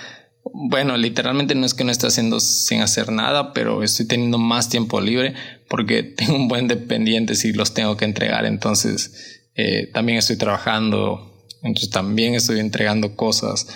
bueno, 0.53 0.97
literalmente 0.97 1.55
no 1.55 1.65
es 1.65 1.73
que 1.73 1.83
no 1.83 1.91
esté 1.91 2.07
haciendo 2.07 2.39
sin 2.39 2.81
hacer 2.81 3.11
nada, 3.11 3.53
pero 3.53 3.83
estoy 3.83 4.07
teniendo 4.07 4.37
más 4.37 4.69
tiempo 4.69 5.01
libre 5.01 5.33
porque 5.67 6.03
tengo 6.17 6.35
un 6.35 6.47
buen 6.47 6.67
dependiente 6.67 7.33
y 7.43 7.53
los 7.53 7.73
tengo 7.73 7.97
que 7.97 8.05
entregar. 8.05 8.45
Entonces, 8.45 9.43
eh, 9.55 9.89
también 9.93 10.17
estoy 10.17 10.37
trabajando, 10.37 11.45
entonces 11.63 11.89
también 11.89 12.35
estoy 12.35 12.59
entregando 12.59 13.15
cosas, 13.15 13.67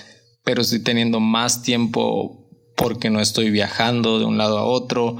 pero 0.43 0.61
estoy 0.61 0.79
teniendo 0.79 1.19
más 1.19 1.61
tiempo 1.61 2.49
porque 2.75 3.09
no 3.09 3.19
estoy 3.19 3.51
viajando 3.51 4.19
de 4.19 4.25
un 4.25 4.37
lado 4.37 4.57
a 4.57 4.65
otro, 4.65 5.17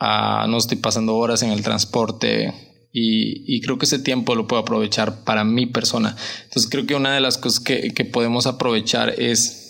ah, 0.00 0.46
no 0.48 0.58
estoy 0.58 0.78
pasando 0.78 1.16
horas 1.16 1.42
en 1.42 1.50
el 1.50 1.62
transporte 1.62 2.54
y, 2.92 3.60
creo 3.60 3.78
que 3.78 3.84
ese 3.84 3.98
tiempo 3.98 4.34
lo 4.34 4.46
puedo 4.46 4.62
aprovechar 4.62 5.24
para 5.24 5.44
mi 5.44 5.66
persona. 5.66 6.16
Entonces 6.44 6.70
creo 6.70 6.86
que 6.86 6.94
una 6.94 7.14
de 7.14 7.20
las 7.20 7.38
cosas 7.38 7.60
que, 7.60 8.08
podemos 8.12 8.46
aprovechar 8.46 9.14
es 9.18 9.67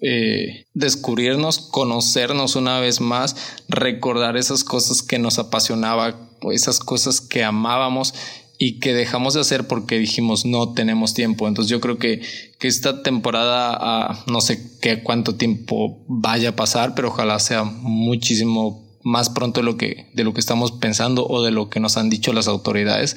eh, 0.00 0.66
descubrirnos, 0.74 1.58
conocernos 1.58 2.56
una 2.56 2.80
vez 2.80 3.00
más, 3.00 3.36
recordar 3.68 4.36
esas 4.36 4.64
cosas 4.64 5.02
que 5.02 5.18
nos 5.18 5.38
apasionaba, 5.38 6.28
esas 6.52 6.80
cosas 6.80 7.20
que 7.20 7.44
amábamos 7.44 8.14
y 8.58 8.78
que 8.78 8.92
dejamos 8.92 9.34
de 9.34 9.40
hacer 9.40 9.66
porque 9.66 9.98
dijimos 9.98 10.44
no 10.44 10.74
tenemos 10.74 11.14
tiempo. 11.14 11.48
Entonces 11.48 11.70
yo 11.70 11.80
creo 11.80 11.98
que, 11.98 12.20
que 12.58 12.68
esta 12.68 13.02
temporada, 13.02 13.76
ah, 13.80 14.24
no 14.26 14.40
sé 14.40 14.60
qué 14.80 15.02
cuánto 15.02 15.36
tiempo 15.36 16.04
vaya 16.08 16.50
a 16.50 16.56
pasar, 16.56 16.94
pero 16.94 17.08
ojalá 17.08 17.38
sea 17.38 17.64
muchísimo 17.64 18.86
más 19.02 19.30
pronto 19.30 19.60
de 19.60 19.64
lo 19.64 19.76
que, 19.76 20.10
de 20.12 20.24
lo 20.24 20.34
que 20.34 20.40
estamos 20.40 20.72
pensando 20.72 21.26
o 21.26 21.42
de 21.42 21.52
lo 21.52 21.70
que 21.70 21.80
nos 21.80 21.96
han 21.96 22.10
dicho 22.10 22.32
las 22.32 22.48
autoridades. 22.48 23.16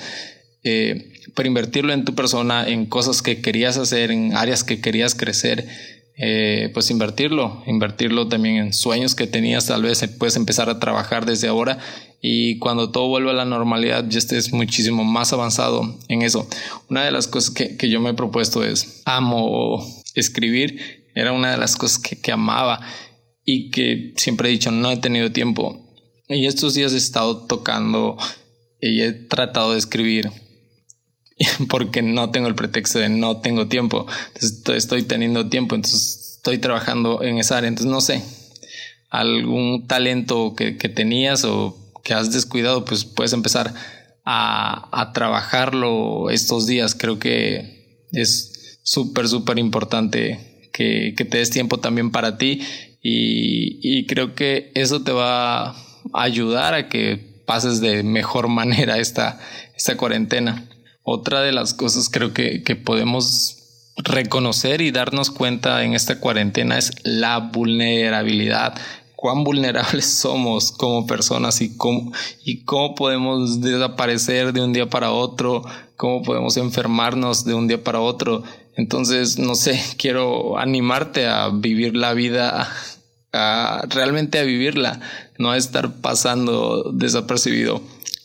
Eh, 0.64 1.12
pero 1.36 1.48
invertirlo 1.48 1.92
en 1.92 2.06
tu 2.06 2.16
persona, 2.16 2.66
en 2.68 2.86
cosas 2.86 3.22
que 3.22 3.42
querías 3.42 3.78
hacer, 3.78 4.12
en 4.12 4.36
áreas 4.36 4.64
que 4.64 4.80
querías 4.80 5.14
crecer, 5.14 5.68
eh, 6.16 6.70
pues 6.74 6.92
invertirlo, 6.92 7.64
invertirlo 7.66 8.28
también 8.28 8.58
en 8.58 8.74
sueños 8.74 9.16
que 9.16 9.28
tenías, 9.28 9.66
tal 9.66 9.84
vez 9.84 10.08
puedes 10.20 10.36
empezar 10.36 10.70
a 10.70 10.80
trabajar 10.80 11.26
desde 11.26 11.48
ahora 11.48 11.80
y 12.22 12.60
cuando 12.60 12.92
todo 12.92 13.08
vuelva 13.08 13.32
a 13.32 13.36
la 13.36 13.46
normalidad 13.46 14.06
ya 14.08 14.20
estés 14.20 14.54
muchísimo 14.54 15.04
más 15.04 15.34
avanzado 15.34 15.98
en 16.08 16.22
eso. 16.22 16.48
Una 16.90 17.04
de 17.04 17.12
las 17.12 17.28
cosas 17.28 17.52
que, 17.52 17.78
que 17.78 17.90
yo 17.90 18.00
me 18.00 18.12
he 18.12 18.14
propuesto 18.14 18.64
es 18.64 19.02
amo 19.06 19.84
escribir, 20.14 21.12
era 21.16 21.32
una 21.32 21.52
de 21.52 21.58
las 21.58 21.76
cosas 21.76 22.00
que, 22.00 22.16
que 22.20 22.32
amaba 22.32 22.80
y 23.44 23.72
que 23.72 24.14
siempre 24.16 24.50
he 24.50 24.52
dicho 24.52 24.72
no 24.72 24.92
he 24.92 24.98
tenido 24.98 25.32
tiempo 25.32 25.84
y 26.30 26.46
estos 26.46 26.74
días 26.74 26.94
he 26.94 26.98
estado 26.98 27.46
tocando 27.46 28.18
y 28.80 29.02
he 29.02 29.12
tratado 29.12 29.74
de 29.74 29.80
escribir 29.80 30.32
porque 31.70 32.02
no 32.02 32.32
tengo 32.32 32.48
el 32.48 32.56
pretexto 32.56 33.00
de 33.00 33.10
no 33.10 33.38
tengo 33.38 33.68
tiempo. 33.68 34.06
Entonces 34.36 34.64
estoy 34.76 35.04
teniendo 35.04 35.50
tiempo, 35.50 35.76
entonces 35.76 36.36
estoy 36.38 36.58
trabajando 36.58 37.24
en 37.24 37.38
esa 37.38 37.58
área. 37.58 37.68
Entonces 37.68 37.92
no 37.92 38.02
sé, 38.02 38.24
algún 39.10 39.88
talento 39.88 40.56
que, 40.56 40.78
que 40.78 40.90
tenías 40.90 41.46
o 41.46 41.78
que 42.04 42.14
has 42.14 42.32
descuidado, 42.32 42.84
pues 42.86 43.06
puedes 43.06 43.34
empezar 43.34 43.74
a, 44.26 44.90
a 44.92 45.14
trabajarlo 45.14 46.30
estos 46.30 46.68
días. 46.68 46.96
Creo 46.96 47.20
que 47.20 48.08
es 48.12 48.80
súper, 48.84 49.28
súper 49.28 49.60
importante 49.60 50.68
que, 50.74 51.14
que, 51.16 51.26
te 51.26 51.38
des 51.38 51.50
tiempo 51.50 51.80
también 51.80 52.12
para 52.12 52.38
ti 52.38 52.62
y, 53.02 53.80
y 53.82 54.06
creo 54.06 54.36
que 54.36 54.72
eso 54.76 55.04
te 55.04 55.12
va 55.12 55.70
a 55.70 55.76
ayudar 56.14 56.74
a 56.74 56.90
que 56.90 57.44
pases 57.46 57.82
de 57.82 58.04
mejor 58.04 58.48
manera 58.50 58.98
esta, 58.98 59.40
esta 59.76 59.96
cuarentena. 59.96 60.68
Otra 61.04 61.42
de 61.42 61.52
las 61.52 61.74
cosas 61.74 62.10
creo 62.10 62.34
que, 62.34 62.64
que 62.64 62.76
podemos 62.76 63.58
reconocer 63.98 64.82
y 64.82 64.92
darnos 64.92 65.30
cuenta 65.30 65.84
en 65.84 65.94
esta 65.94 66.20
cuarentena 66.20 66.78
es 66.78 66.92
la 67.04 67.38
vulnerabilidad 67.38 68.76
cuán 69.24 69.46
vulnerables 69.46 70.04
somos 70.20 70.74
como 70.74 71.08
personas 71.08 71.62
y 71.62 71.78
cómo, 71.78 72.12
y 72.44 72.66
cómo 72.66 72.94
podemos 72.94 73.62
desaparecer 73.62 74.52
de 74.52 74.60
un 74.60 74.74
día 74.74 74.90
para 74.90 75.12
otro, 75.12 75.64
cómo 75.96 76.24
podemos 76.24 76.58
enfermarnos 76.58 77.46
de 77.46 77.54
un 77.54 77.70
día 77.70 77.82
para 77.82 78.02
otro. 78.02 78.44
Entonces, 78.76 79.40
no 79.40 79.56
sé, 79.56 79.82
quiero 79.98 80.58
animarte 80.58 81.26
a 81.26 81.48
vivir 81.48 81.96
la 81.96 82.14
vida, 82.14 82.70
a 83.32 83.86
realmente 83.88 84.40
a 84.40 84.44
vivirla, 84.44 85.00
no 85.38 85.52
a 85.52 85.58
estar 85.58 86.02
pasando 86.02 86.92
desapercibido. 86.92 87.82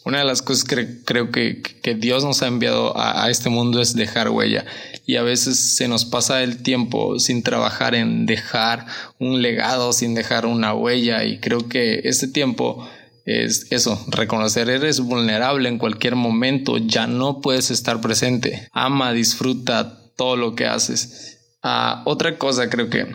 Una 0.09 0.21
de 0.21 0.25
las 0.25 0.41
cosas 0.41 0.65
que 0.65 1.05
creo 1.05 1.31
que, 1.31 1.61
que 1.61 1.95
Dios 1.95 2.25
nos 2.25 2.41
ha 2.41 2.47
enviado 2.47 2.99
a, 2.99 3.29
este 3.29 3.51
mundo 3.51 3.79
es 3.83 3.95
dejar 3.95 4.31
huella. 4.31 4.65
Y 5.05 5.17
a 5.17 5.23
veces 5.23 5.59
se 5.59 5.87
nos 5.87 6.07
pasa 6.07 6.43
el 6.43 6.63
tiempo 6.63 7.19
sin 7.19 7.43
trabajar 7.43 7.95
en 7.95 8.25
dejar 8.25 8.87
un 9.19 9.43
legado, 9.43 9.93
sin 9.93 10.15
dejar 10.15 10.47
una 10.47 10.73
huella. 10.73 11.25
Y 11.25 11.41
creo 11.41 11.69
que 11.69 12.01
este 12.05 12.27
tiempo 12.27 12.89
es 13.27 13.67
eso, 13.69 14.03
reconocer 14.09 14.71
eres 14.71 15.01
vulnerable 15.01 15.69
en 15.69 15.77
cualquier 15.77 16.17
momento, 16.17 16.79
ya 16.79 17.07
no 17.07 17.43
puedes 17.43 17.71
estar 17.71 18.01
presente. 18.01 18.67
Ama, 18.73 19.13
disfruta 19.13 20.11
todo 20.17 20.37
lo 20.37 20.55
que 20.55 20.65
haces. 20.65 21.37
Ah, 21.63 22.03
otra 22.07 22.39
cosa 22.39 22.71
creo 22.71 22.89
que, 22.89 23.15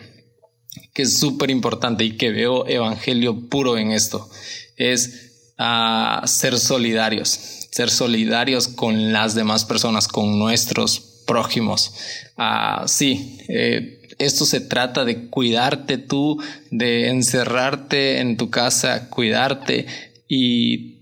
que 0.92 1.02
es 1.02 1.18
súper 1.18 1.50
importante 1.50 2.04
y 2.04 2.16
que 2.16 2.30
veo 2.30 2.68
evangelio 2.68 3.48
puro 3.48 3.78
en 3.78 3.90
esto 3.90 4.30
es 4.76 5.23
a 5.58 6.22
ser 6.26 6.58
solidarios, 6.58 7.28
ser 7.70 7.90
solidarios 7.90 8.68
con 8.68 9.12
las 9.12 9.34
demás 9.34 9.64
personas, 9.64 10.08
con 10.08 10.38
nuestros 10.38 11.22
prójimos. 11.26 11.94
Uh, 12.36 12.86
sí, 12.86 13.38
eh, 13.48 14.00
esto 14.18 14.44
se 14.44 14.60
trata 14.60 15.04
de 15.04 15.28
cuidarte 15.28 15.98
tú, 15.98 16.42
de 16.70 17.08
encerrarte 17.08 18.20
en 18.20 18.36
tu 18.36 18.50
casa, 18.50 19.08
cuidarte 19.08 19.86
y 20.28 20.98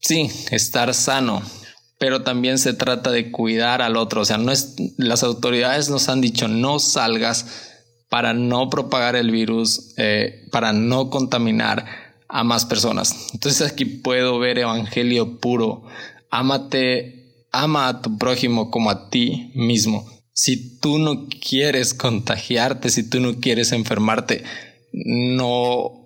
sí, 0.00 0.30
estar 0.50 0.92
sano. 0.94 1.42
Pero 1.98 2.22
también 2.22 2.58
se 2.58 2.72
trata 2.72 3.10
de 3.10 3.30
cuidar 3.30 3.82
al 3.82 3.96
otro. 3.96 4.22
O 4.22 4.24
sea, 4.24 4.38
no 4.38 4.52
es, 4.52 4.76
las 4.96 5.22
autoridades 5.22 5.90
nos 5.90 6.08
han 6.08 6.22
dicho 6.22 6.48
no 6.48 6.78
salgas 6.78 7.68
para 8.08 8.32
no 8.32 8.70
propagar 8.70 9.16
el 9.16 9.30
virus, 9.30 9.92
eh, 9.98 10.48
para 10.50 10.72
no 10.72 11.10
contaminar 11.10 12.09
a 12.30 12.44
más 12.44 12.64
personas. 12.64 13.28
Entonces 13.32 13.70
aquí 13.70 13.84
puedo 13.84 14.38
ver 14.38 14.58
evangelio 14.58 15.38
puro. 15.38 15.84
Ámate, 16.30 17.46
ama 17.52 17.88
a 17.88 18.02
tu 18.02 18.18
prójimo 18.18 18.70
como 18.70 18.90
a 18.90 19.10
ti 19.10 19.52
mismo. 19.54 20.06
Si 20.32 20.78
tú 20.78 20.98
no 20.98 21.28
quieres 21.28 21.92
contagiarte, 21.92 22.88
si 22.88 23.08
tú 23.08 23.20
no 23.20 23.40
quieres 23.40 23.72
enfermarte, 23.72 24.44
no 24.92 26.00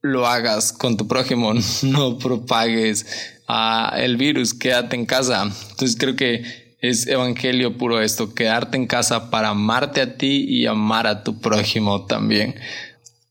lo 0.00 0.26
hagas 0.26 0.72
con 0.72 0.96
tu 0.96 1.08
prójimo, 1.08 1.52
no 1.82 2.18
propagues 2.18 3.06
uh, 3.48 3.94
el 3.96 4.16
virus, 4.16 4.54
quédate 4.54 4.96
en 4.96 5.06
casa. 5.06 5.42
Entonces 5.42 5.96
creo 5.98 6.16
que 6.16 6.66
es 6.80 7.06
evangelio 7.06 7.76
puro 7.76 8.00
esto, 8.00 8.34
quedarte 8.34 8.76
en 8.76 8.86
casa 8.86 9.30
para 9.30 9.48
amarte 9.48 10.00
a 10.00 10.16
ti 10.16 10.44
y 10.48 10.66
amar 10.66 11.06
a 11.06 11.24
tu 11.24 11.40
prójimo 11.40 12.06
también. 12.06 12.54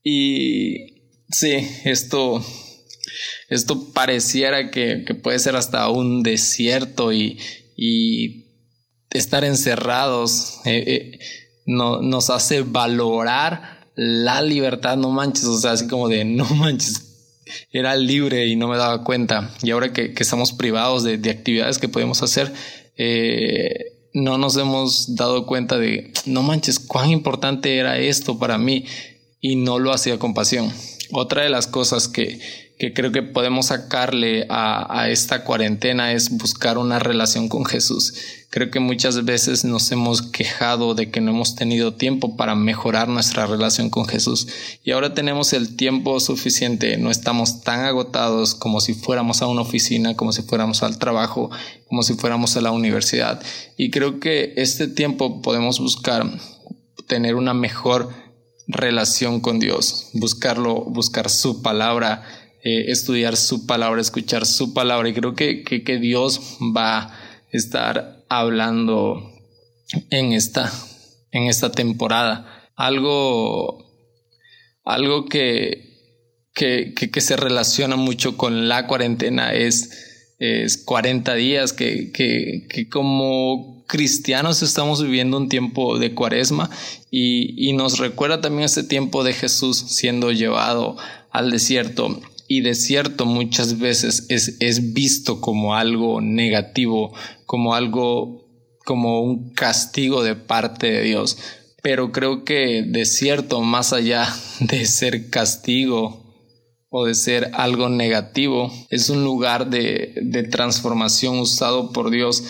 Y 0.02 0.95
Sí, 1.38 1.68
esto, 1.84 2.42
esto 3.50 3.92
pareciera 3.92 4.70
que, 4.70 5.04
puede 5.22 5.38
ser 5.38 5.54
hasta 5.54 5.90
un 5.90 6.22
desierto 6.22 7.12
y, 7.12 7.38
estar 9.10 9.44
encerrados 9.44 10.60
eh, 10.64 10.84
eh, 10.86 11.18
no, 11.66 12.00
nos 12.00 12.30
hace 12.30 12.62
valorar 12.62 13.86
la 13.94 14.40
libertad, 14.40 14.96
no 14.96 15.10
manches, 15.10 15.44
o 15.44 15.58
sea, 15.58 15.72
así 15.72 15.88
como 15.88 16.08
de 16.08 16.24
no 16.24 16.46
manches, 16.54 17.42
era 17.70 17.96
libre 17.96 18.46
y 18.46 18.56
no 18.56 18.68
me 18.68 18.78
daba 18.78 19.04
cuenta. 19.04 19.54
Y 19.62 19.72
ahora 19.72 19.92
que, 19.92 20.14
estamos 20.18 20.54
privados 20.54 21.04
de, 21.04 21.16
actividades 21.28 21.76
que 21.76 21.90
podemos 21.90 22.22
hacer, 22.22 22.50
eh, 22.96 24.08
no 24.14 24.38
nos 24.38 24.56
hemos 24.56 25.14
dado 25.16 25.44
cuenta 25.44 25.76
de 25.76 26.14
no 26.24 26.42
manches, 26.42 26.78
cuán 26.78 27.10
importante 27.10 27.76
era 27.76 27.98
esto 27.98 28.38
para 28.38 28.56
mí 28.56 28.86
y 29.42 29.56
no 29.56 29.78
lo 29.78 29.92
hacía 29.92 30.18
con 30.18 30.32
pasión. 30.32 30.72
Otra 31.12 31.42
de 31.42 31.50
las 31.50 31.66
cosas 31.66 32.08
que, 32.08 32.40
que 32.78 32.92
creo 32.92 33.10
que 33.10 33.22
podemos 33.22 33.66
sacarle 33.66 34.46
a, 34.50 35.00
a, 35.00 35.08
esta 35.08 35.44
cuarentena 35.44 36.12
es 36.12 36.36
buscar 36.36 36.76
una 36.76 36.98
relación 36.98 37.48
con 37.48 37.64
Jesús. 37.64 38.14
Creo 38.50 38.70
que 38.70 38.80
muchas 38.80 39.24
veces 39.24 39.64
nos 39.64 39.90
hemos 39.92 40.20
quejado 40.20 40.94
de 40.94 41.10
que 41.10 41.20
no 41.20 41.30
hemos 41.30 41.54
tenido 41.54 41.94
tiempo 41.94 42.36
para 42.36 42.54
mejorar 42.54 43.08
nuestra 43.08 43.46
relación 43.46 43.88
con 43.88 44.06
Jesús 44.06 44.48
y 44.82 44.92
ahora 44.92 45.14
tenemos 45.14 45.52
el 45.52 45.76
tiempo 45.76 46.20
suficiente, 46.20 46.96
no 46.96 47.10
estamos 47.10 47.62
tan 47.62 47.80
agotados 47.80 48.54
como 48.54 48.80
si 48.80 48.94
fuéramos 48.94 49.42
a 49.42 49.46
una 49.46 49.62
oficina, 49.62 50.14
como 50.14 50.32
si 50.32 50.42
fuéramos 50.42 50.82
al 50.82 50.98
trabajo, 50.98 51.50
como 51.88 52.02
si 52.02 52.14
fuéramos 52.14 52.56
a 52.56 52.60
la 52.60 52.72
universidad 52.72 53.42
y 53.76 53.90
creo 53.90 54.20
que 54.20 54.54
este 54.56 54.88
tiempo 54.88 55.42
podemos 55.42 55.80
buscar 55.80 56.26
tener 57.06 57.34
una 57.34 57.54
mejor 57.54 58.25
relación 58.66 59.40
con 59.40 59.58
Dios, 59.58 60.10
buscarlo, 60.14 60.84
buscar 60.84 61.30
su 61.30 61.62
palabra, 61.62 62.24
eh, 62.62 62.90
estudiar 62.90 63.36
su 63.36 63.66
palabra, 63.66 64.00
escuchar 64.00 64.46
su 64.46 64.74
palabra. 64.74 65.08
Y 65.08 65.14
creo 65.14 65.34
que, 65.34 65.62
que, 65.62 65.98
Dios 65.98 66.58
va 66.76 66.98
a 66.98 67.20
estar 67.52 68.24
hablando 68.28 69.32
en 70.10 70.32
esta, 70.32 70.72
en 71.30 71.44
esta 71.44 71.70
temporada. 71.70 72.70
Algo, 72.74 73.84
algo 74.84 75.26
que, 75.26 76.42
que, 76.54 76.92
que, 76.94 77.20
se 77.20 77.36
relaciona 77.36 77.96
mucho 77.96 78.36
con 78.36 78.68
la 78.68 78.86
cuarentena 78.86 79.54
es, 79.54 80.34
es 80.38 80.76
40 80.78 81.34
días, 81.34 81.72
que, 81.72 82.10
que, 82.10 82.66
que 82.68 82.88
como 82.88 83.75
cristianos 83.86 84.62
estamos 84.62 85.02
viviendo 85.02 85.36
un 85.36 85.48
tiempo 85.48 85.98
de 85.98 86.14
cuaresma 86.14 86.70
y, 87.10 87.68
y 87.68 87.72
nos 87.72 87.98
recuerda 87.98 88.40
también 88.40 88.64
este 88.64 88.82
tiempo 88.82 89.24
de 89.24 89.32
Jesús 89.32 89.76
siendo 89.76 90.32
llevado 90.32 90.96
al 91.30 91.50
desierto 91.50 92.20
y 92.48 92.60
desierto 92.60 93.26
muchas 93.26 93.78
veces 93.78 94.26
es, 94.28 94.56
es 94.60 94.92
visto 94.92 95.40
como 95.40 95.74
algo 95.74 96.20
negativo, 96.20 97.12
como 97.44 97.74
algo, 97.74 98.46
como 98.84 99.22
un 99.22 99.50
castigo 99.50 100.22
de 100.22 100.36
parte 100.36 100.90
de 100.90 101.02
Dios. 101.02 101.38
Pero 101.82 102.12
creo 102.12 102.44
que 102.44 102.84
desierto, 102.86 103.60
más 103.60 103.92
allá 103.92 104.28
de 104.60 104.86
ser 104.86 105.30
castigo 105.30 106.24
o 106.88 107.04
de 107.04 107.14
ser 107.14 107.50
algo 107.54 107.88
negativo, 107.88 108.72
es 108.90 109.10
un 109.10 109.24
lugar 109.24 109.68
de, 109.68 110.14
de 110.22 110.44
transformación 110.44 111.38
usado 111.38 111.92
por 111.92 112.10
Dios 112.10 112.44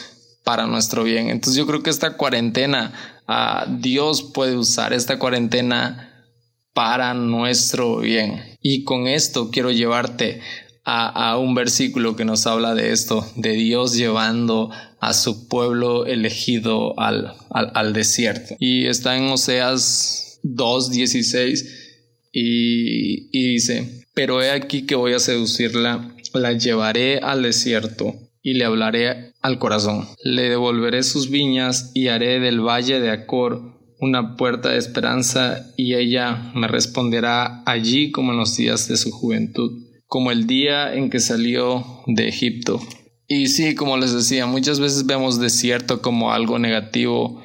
para 0.47 0.69
nuestro 0.69 1.03
bien. 1.03 1.29
Entonces 1.29 1.59
yo 1.59 1.67
creo 1.67 1.83
que 1.83 1.91
esta 1.91 2.17
cuarentena, 2.17 2.93
uh, 3.27 3.81
Dios 3.81 4.23
puede 4.23 4.57
usar 4.57 4.93
esta 4.93 5.19
cuarentena 5.19 6.25
para 6.73 7.15
nuestro 7.15 7.99
bien. 7.99 8.57
Y 8.61 8.85
con 8.85 9.09
esto 9.09 9.51
quiero 9.51 9.73
llevarte 9.73 10.41
a, 10.85 11.37
un 11.37 11.57
versículo 11.57 12.15
que 12.15 12.25
nos 12.25 12.47
habla 12.47 12.77
de 12.77 12.93
esto, 12.93 13.27
de 13.35 13.55
Dios 13.55 13.97
llevando 13.97 14.71
a 15.01 15.15
su 15.15 15.49
pueblo 15.49 16.07
elegido 16.07 16.97
al, 17.01 17.35
al, 17.51 17.93
desierto. 17.93 18.55
Y 18.61 18.87
está 18.87 19.17
en 19.17 19.25
Oseas 19.25 20.39
2.16 20.45 21.65
y, 22.31 23.37
y 23.37 23.49
dice, 23.55 24.07
pero 24.15 24.41
he 24.41 24.53
aquí 24.53 24.87
que 24.87 24.95
voy 24.95 25.13
a 25.13 25.19
seducirla, 25.19 26.15
la 26.35 26.53
llevaré 26.53 27.19
al 27.19 27.43
desierto 27.43 28.26
y 28.47 28.55
le 28.55 28.65
hablaré 28.65 29.33
al 29.43 29.59
corazón. 29.59 30.07
Le 30.23 30.49
devolveré 30.49 31.03
sus 31.03 31.31
viñas 31.31 31.91
y 31.95 32.07
haré 32.07 32.39
del 32.39 32.61
valle 32.61 33.01
de 33.01 33.11
Acor 33.11 33.75
una 33.99 34.37
puerta 34.37 34.69
de 34.69 34.79
esperanza 34.79 35.73
y 35.77 35.97
ella 35.97 36.53
me 36.55 36.69
responderá 36.69 37.65
allí 37.67 38.13
como 38.13 38.31
en 38.31 38.39
los 38.39 38.57
días 38.57 38.87
de 38.87 38.99
su 38.99 39.11
juventud, 39.11 39.73
como 40.07 40.31
el 40.31 40.47
día 40.47 40.95
en 40.95 41.11
que 41.11 41.19
salió 41.19 41.85
de 42.07 42.29
Egipto. 42.29 42.81
Y 43.27 43.49
sí, 43.49 43.75
como 43.75 43.97
les 43.97 44.15
decía, 44.15 44.47
muchas 44.47 44.79
veces 44.79 45.07
vemos 45.07 45.41
desierto 45.41 46.01
como 46.01 46.33
algo 46.33 46.61
negativo, 46.61 47.43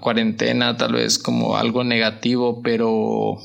cuarentena 0.00 0.76
tal 0.76 0.92
vez 0.92 1.18
como 1.18 1.56
algo 1.56 1.82
negativo, 1.82 2.62
pero 2.62 3.38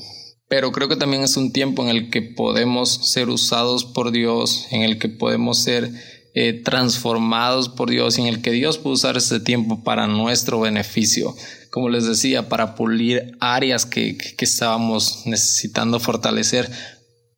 pero 0.48 0.70
creo 0.70 0.86
que 0.86 0.96
también 0.96 1.22
es 1.22 1.36
un 1.36 1.50
tiempo 1.50 1.82
en 1.82 1.88
el 1.88 2.10
que 2.10 2.22
podemos 2.22 3.10
ser 3.10 3.30
usados 3.30 3.84
por 3.84 4.12
Dios, 4.12 4.68
en 4.70 4.82
el 4.82 4.98
que 4.98 5.08
podemos 5.08 5.58
ser 5.58 5.90
eh, 6.34 6.62
transformados 6.62 7.68
por 7.68 7.90
Dios 7.90 8.18
en 8.18 8.26
el 8.26 8.42
que 8.42 8.52
Dios 8.52 8.78
puede 8.78 8.94
usar 8.94 9.16
este 9.16 9.40
tiempo 9.40 9.82
para 9.84 10.06
nuestro 10.06 10.60
beneficio 10.60 11.34
como 11.72 11.88
les 11.88 12.06
decía, 12.06 12.50
para 12.50 12.74
pulir 12.74 13.34
áreas 13.40 13.86
que, 13.86 14.18
estábamos 14.38 15.22
necesitando 15.24 15.98
fortalecer, 16.00 16.70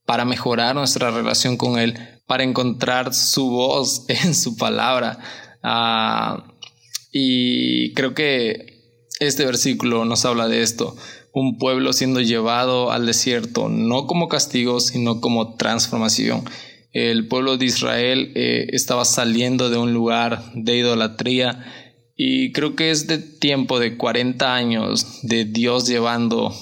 para 0.05 0.25
mejorar 0.25 0.75
nuestra 0.75 1.13
relación 1.13 1.57
con 1.57 1.79
Él, 1.79 1.97
para 2.27 2.43
encontrar 2.43 3.15
su 3.15 3.49
voz 3.49 4.05
en 4.09 4.35
su 4.35 4.57
palabra. 4.57 5.21
Ah, 5.63 6.53
y 7.13 7.95
creo 7.95 8.15
que 8.15 8.99
este 9.21 9.47
versículo 9.47 10.05
nos 10.05 10.25
habla 10.25 10.49
de 10.49 10.63
esto, 10.63 10.97
un 11.33 11.57
pueblo 11.57 11.93
siendo 11.93 12.21
llevado 12.21 12.91
al 12.91 13.07
desierto, 13.07 13.69
no 13.69 14.09
como 14.09 14.29
castigo, 14.29 14.81
sino 14.81 15.21
como 15.21 15.55
transformación. 15.55 16.43
El 16.95 17.27
pueblo 17.27 17.57
de 17.57 17.67
Israel 17.67 18.31
eh, 18.37 18.69
estaba 18.71 19.05
saliendo 19.05 19.69
de 19.69 19.77
un 19.77 19.93
lugar 19.93 20.43
de 20.55 20.77
idolatría 20.77 21.67
y 22.17 22.53
creo 22.53 22.77
que 22.77 22.93
este 22.93 23.19
tiempo 23.19 23.81
de 23.81 23.97
40 23.97 24.55
años 24.55 25.19
de 25.23 25.45
Dios 25.45 25.89
llevando 25.89 26.55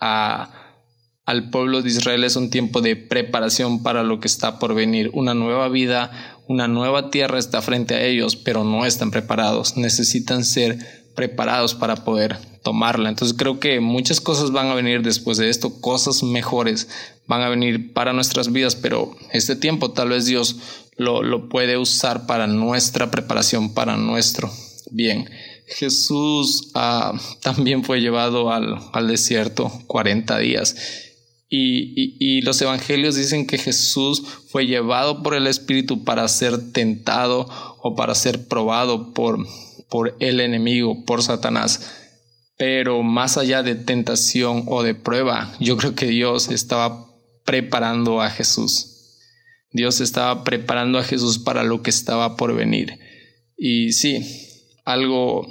a, 0.00 0.82
al 1.24 1.50
pueblo 1.50 1.82
de 1.82 1.90
Israel 1.90 2.24
es 2.24 2.34
un 2.34 2.50
tiempo 2.50 2.80
de 2.80 2.96
preparación 2.96 3.84
para 3.84 4.02
lo 4.02 4.18
que 4.18 4.26
está 4.26 4.58
por 4.58 4.74
venir. 4.74 5.10
Una 5.14 5.34
nueva 5.34 5.68
vida, 5.68 6.10
una 6.48 6.66
nueva 6.66 7.10
tierra 7.10 7.38
está 7.38 7.62
frente 7.62 7.94
a 7.94 8.02
ellos, 8.02 8.34
pero 8.34 8.64
no 8.64 8.86
están 8.86 9.12
preparados. 9.12 9.76
Necesitan 9.76 10.44
ser 10.44 10.78
preparados 11.14 11.76
para 11.76 12.04
poder 12.04 12.38
tomarla. 12.66 13.08
Entonces 13.08 13.36
creo 13.38 13.60
que 13.60 13.78
muchas 13.78 14.20
cosas 14.20 14.50
van 14.50 14.66
a 14.66 14.74
venir 14.74 15.02
después 15.02 15.38
de 15.38 15.50
esto, 15.50 15.80
cosas 15.80 16.24
mejores 16.24 16.88
van 17.28 17.42
a 17.42 17.48
venir 17.48 17.92
para 17.92 18.12
nuestras 18.12 18.50
vidas, 18.50 18.74
pero 18.74 19.14
este 19.32 19.54
tiempo 19.54 19.92
tal 19.92 20.08
vez 20.08 20.26
Dios 20.26 20.56
lo, 20.96 21.22
lo 21.22 21.48
puede 21.48 21.78
usar 21.78 22.26
para 22.26 22.48
nuestra 22.48 23.12
preparación, 23.12 23.72
para 23.72 23.96
nuestro 23.96 24.50
Bien, 24.90 25.28
Jesús 25.68 26.70
ah, 26.74 27.12
también 27.40 27.84
fue 27.84 28.00
llevado 28.00 28.50
al, 28.50 28.78
al, 28.92 29.06
desierto 29.06 29.70
40 29.86 30.38
días. 30.38 30.76
Y, 31.48 32.16
y, 32.18 32.40
los 32.42 32.60
evangelios 32.60 33.14
dicen 33.14 33.46
que 33.46 33.58
Jesús 33.58 34.24
fue 34.48 34.66
llevado 34.66 35.22
por 35.22 35.36
el 35.36 35.46
Espíritu 35.46 36.02
para 36.02 36.26
ser 36.26 36.72
tentado 36.72 37.48
o 37.80 37.94
para 37.94 38.16
ser 38.16 38.48
probado 38.48 39.14
por, 39.14 39.46
por 39.88 40.16
el 40.18 40.40
enemigo, 40.40 41.04
por 41.04 41.22
Satanás. 41.22 42.05
Pero 42.56 43.02
más 43.02 43.36
allá 43.36 43.62
de 43.62 43.74
tentación 43.74 44.64
o 44.66 44.82
de 44.82 44.94
prueba, 44.94 45.54
yo 45.60 45.76
creo 45.76 45.94
que 45.94 46.06
Dios 46.06 46.48
estaba 46.48 47.06
preparando 47.44 48.22
a 48.22 48.30
Jesús. 48.30 48.92
Dios 49.72 50.00
estaba 50.00 50.42
preparando 50.42 50.98
a 50.98 51.04
Jesús 51.04 51.38
para 51.38 51.62
lo 51.62 51.82
que 51.82 51.90
estaba 51.90 52.36
por 52.36 52.54
venir. 52.54 52.98
Y 53.58 53.92
sí, 53.92 54.24
algo, 54.84 55.46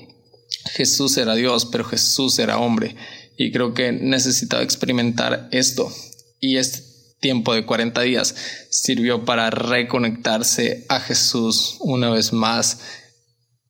Jesús 0.74 1.18
era 1.18 1.36
Dios, 1.36 1.66
pero 1.66 1.84
Jesús 1.84 2.40
era 2.40 2.58
hombre. 2.58 2.96
Y 3.38 3.52
creo 3.52 3.74
que 3.74 3.92
necesitaba 3.92 4.64
experimentar 4.64 5.48
esto. 5.52 5.92
Y 6.40 6.58
este 6.58 6.96
tiempo 7.20 7.54
de 7.54 7.66
40 7.66 8.02
días 8.02 8.36
sirvió 8.70 9.26
para 9.26 9.50
reconectarse 9.50 10.86
a 10.90 11.00
Jesús 11.00 11.78
una 11.80 12.10
vez 12.10 12.34
más 12.34 12.80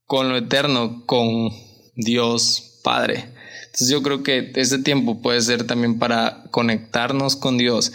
con 0.04 0.28
lo 0.28 0.36
eterno, 0.36 1.04
con 1.06 1.50
Dios 1.96 2.75
Padre. 2.86 3.24
Entonces 3.64 3.88
yo 3.88 4.00
creo 4.00 4.22
que 4.22 4.52
este 4.54 4.78
tiempo 4.78 5.20
puede 5.20 5.40
ser 5.40 5.64
también 5.64 5.98
para 5.98 6.44
conectarnos 6.52 7.34
con 7.34 7.58
Dios 7.58 7.92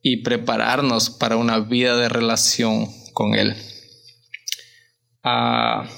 y 0.00 0.18
prepararnos 0.22 1.10
para 1.10 1.36
una 1.36 1.58
vida 1.58 1.96
de 1.96 2.08
relación 2.08 2.88
con 3.12 3.34
Él. 3.34 3.56
Ah, 5.24 5.88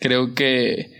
Creo 0.00 0.34
que, 0.34 0.90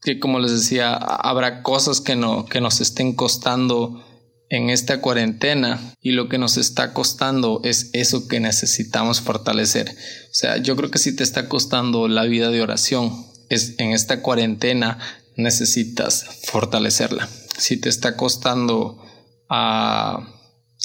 que 0.00 0.20
como 0.20 0.38
les 0.38 0.52
decía, 0.52 0.94
habrá 0.94 1.62
cosas 1.62 2.00
que, 2.00 2.14
no, 2.14 2.46
que 2.46 2.60
nos 2.60 2.80
estén 2.80 3.14
costando 3.14 4.06
en 4.48 4.70
esta 4.70 5.00
cuarentena 5.00 5.94
y 6.00 6.12
lo 6.12 6.28
que 6.28 6.38
nos 6.38 6.56
está 6.56 6.94
costando 6.94 7.60
es 7.64 7.90
eso 7.92 8.28
que 8.28 8.38
necesitamos 8.38 9.20
fortalecer. 9.20 9.90
O 9.90 10.34
sea, 10.34 10.56
yo 10.58 10.76
creo 10.76 10.90
que 10.92 10.98
si 10.98 11.14
te 11.14 11.24
está 11.24 11.48
costando 11.48 12.06
la 12.06 12.24
vida 12.24 12.50
de 12.50 12.62
oración, 12.62 13.26
es 13.48 13.74
en 13.78 13.90
esta 13.90 14.22
cuarentena 14.22 14.98
necesitas 15.42 16.26
fortalecerla. 16.44 17.28
Si 17.56 17.76
te 17.76 17.88
está 17.88 18.16
costando 18.16 19.04
ah, 19.48 20.26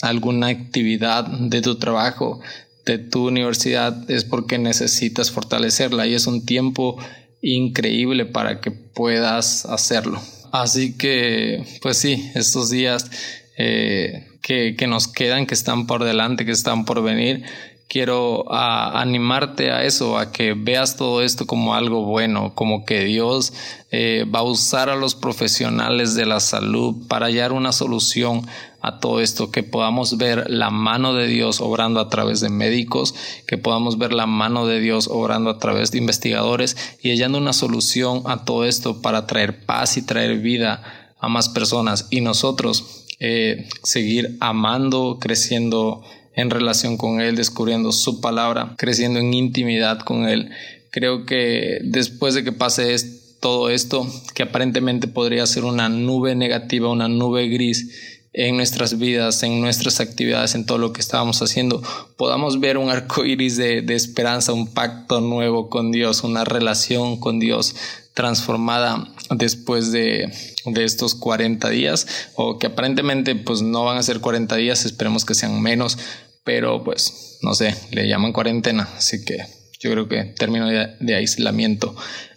alguna 0.02 0.48
actividad 0.48 1.26
de 1.26 1.62
tu 1.62 1.76
trabajo, 1.78 2.41
de 2.86 3.00
tu 3.00 3.28
universidad 3.28 4.10
es 4.10 4.24
porque 4.24 4.58
necesitas 4.58 5.32
fortalecerla 5.32 6.06
y 6.08 6.13
es 6.13 6.28
un 6.28 6.46
tiempo 6.46 6.98
increíble 7.41 8.26
para 8.26 8.62
que 8.62 8.72
puedas 8.72 9.65
hacerlo. 9.65 10.22
Así 10.52 10.94
que, 10.94 11.65
pues 11.82 11.98
sí, 11.98 12.32
estos 12.36 12.70
días 12.70 13.10
eh, 13.58 14.28
que, 14.41 14.76
que, 14.78 14.88
nos 14.88 15.08
quedan, 15.08 15.46
que 15.46 15.54
están 15.54 15.88
por 15.88 16.04
delante, 16.04 16.46
que 16.46 16.52
están 16.52 16.86
por 16.86 17.04
venir, 17.04 17.44
quiero 17.88 18.45
animarte 18.52 19.71
a 19.71 19.84
eso, 19.84 20.17
a 20.17 20.32
que 20.32 20.54
veas 20.54 20.98
todo 20.98 21.21
esto 21.21 21.45
como 21.45 21.76
algo 21.76 22.04
bueno, 22.04 22.54
como 22.56 22.86
que 22.86 23.04
Dios 23.06 23.54
eh, 23.91 24.26
va 24.34 24.39
a 24.39 24.43
usar 24.43 24.89
a 24.89 24.95
los 24.95 25.15
profesionales 25.15 26.15
de 26.15 26.26
la 26.26 26.39
salud 26.39 27.08
para 27.08 27.28
hallar 27.28 27.54
una 27.54 27.71
solución 27.71 28.45
a 28.82 29.00
todo 29.00 29.19
esto, 29.19 29.50
que 29.50 29.63
podamos 29.63 30.17
ver 30.17 30.50
la 30.50 30.69
mano 30.69 31.15
de 31.15 31.28
Dios 31.28 31.60
obrando 31.60 32.00
a 32.00 32.10
través 32.10 32.39
de 32.39 32.50
médicos, 32.50 33.15
que 33.48 33.58
podamos 33.58 33.98
ver 33.98 34.13
la 34.13 34.28
mano 34.28 34.67
de 34.67 34.80
Dios 34.80 35.08
obrando 35.08 35.50
a 35.50 35.58
través 35.58 35.91
de 35.91 35.98
investigadores 35.98 36.78
y 37.02 37.10
hallando 37.10 37.39
una 37.39 37.54
solución 37.54 38.21
a 38.26 38.45
todo 38.45 38.65
esto 38.65 39.02
para 39.02 39.26
traer 39.26 39.65
paz 39.65 39.98
y 39.98 40.04
traer 40.04 40.38
vida 40.38 40.84
a 41.19 41.30
más 41.30 41.50
personas. 41.50 42.08
Y 42.12 42.21
nosotros 42.21 43.06
eh, 43.19 43.67
seguir 43.82 44.38
amando, 44.39 45.17
creciendo 45.19 46.04
en 46.36 46.50
relación 46.50 46.98
con 46.98 47.21
Él, 47.21 47.36
descubriendo 47.36 47.91
su 47.91 48.21
palabra, 48.21 48.76
creciendo 48.78 49.19
en 49.19 49.34
intimidad 49.34 50.00
con 50.00 50.28
Él. 50.28 50.50
Creo 50.91 51.26
que 51.26 51.80
después 51.84 52.34
de 52.34 52.43
que 52.43 52.52
pase 52.52 52.95
todo 53.39 53.69
esto, 53.69 54.08
que 54.34 54.43
aparentemente 54.43 55.08
podría 55.08 55.45
ser 55.45 55.65
una 55.65 55.89
nube 55.89 56.36
negativa, 56.36 56.89
una 56.89 57.08
nube 57.08 57.48
gris, 57.48 58.15
en 58.38 58.58
nuestras 58.58 58.98
vidas, 58.98 59.41
en 59.43 59.62
nuestras 59.62 60.02
actividades, 60.02 60.56
en 60.56 60.65
todo 60.65 60.78
lo 60.78 60.91
que 60.91 61.00
estábamos 61.00 61.41
haciendo, 61.41 61.82
podamos 62.17 62.60
ver 62.60 62.78
un 62.78 62.89
arco 62.89 63.24
iris 63.24 63.56
de, 63.56 63.86
esperanza, 63.95 64.52
un 64.52 64.67
pacto 64.67 65.21
nuevo 65.21 65.69
con 65.69 65.91
Dios, 65.91 66.24
una 66.24 66.43
relación 66.43 67.17
con 67.17 67.39
Dios 67.39 67.76
transformada 68.13 69.08
después 69.30 69.91
de, 69.93 70.34
de, 70.65 70.84
estos 70.84 71.15
40 71.15 71.69
días 71.69 72.08
o 72.36 72.60
que 72.60 72.67
aparentemente 72.67 73.36
pues 73.36 73.62
no 73.62 73.86
van 73.86 73.98
a 73.98 74.04
ser 74.04 74.19
40 74.19 74.56
días, 74.58 74.86
esperemos 74.86 75.24
que 75.24 75.34
sean 75.34 75.62
menos, 75.62 75.98
pero 76.45 76.86
pues 76.86 77.39
no 77.41 77.53
sé, 77.53 77.75
le 77.91 78.08
llaman 78.08 78.31
cuarentena, 78.31 78.88
así 78.95 79.25
que 79.25 79.39
yo 79.79 79.91
creo 79.91 80.08
que 80.08 80.23
término 80.23 80.67
de, 80.67 81.15
aislamiento. 81.15 81.93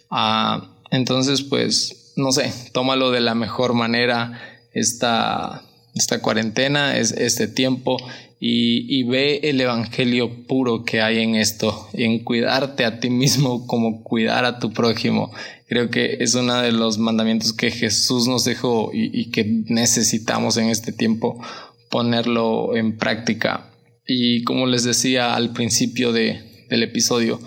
Ah, 0.09 0.75
entonces 0.91 1.43
pues 1.43 2.13
no 2.17 2.33
sé, 2.33 2.51
tómalo 2.73 3.11
de 3.11 3.21
la 3.21 3.35
mejor 3.35 3.73
manera 3.73 4.41
esta 4.73 5.63
esta 5.95 6.21
cuarentena, 6.21 6.97
es 6.97 7.11
este 7.11 7.47
tiempo 7.47 7.97
y, 8.39 9.03
ve 9.03 9.41
el 9.43 9.59
evangelio 9.59 10.45
puro 10.47 10.85
que 10.85 11.01
hay 11.01 11.19
en 11.19 11.35
esto, 11.35 11.89
en 11.93 12.23
cuidarte 12.23 12.85
a 12.85 12.99
ti 12.99 13.09
mismo 13.09 13.67
como 13.67 14.01
cuidar 14.03 14.45
a 14.45 14.59
tu 14.59 14.71
prójimo. 14.71 15.31
Creo 15.67 15.89
que 15.89 16.17
es 16.21 16.35
uno 16.35 16.61
de 16.61 16.71
los 16.71 16.97
mandamientos 16.97 17.51
que 17.51 17.69
Jesús 17.69 18.27
nos 18.27 18.45
dejó 18.45 18.91
y, 18.93 19.29
que 19.31 19.43
necesitamos 19.43 20.55
en 20.57 20.69
este 20.69 20.93
tiempo 20.93 21.41
ponerlo 21.89 22.77
en 22.77 22.97
práctica. 22.97 23.68
Y 24.11 24.43
como 24.43 24.65
les 24.65 24.83
decía 24.83 25.35
al 25.35 25.53
principio 25.53 26.11
de, 26.11 26.65
del 26.67 26.81
episodio, 26.81 27.39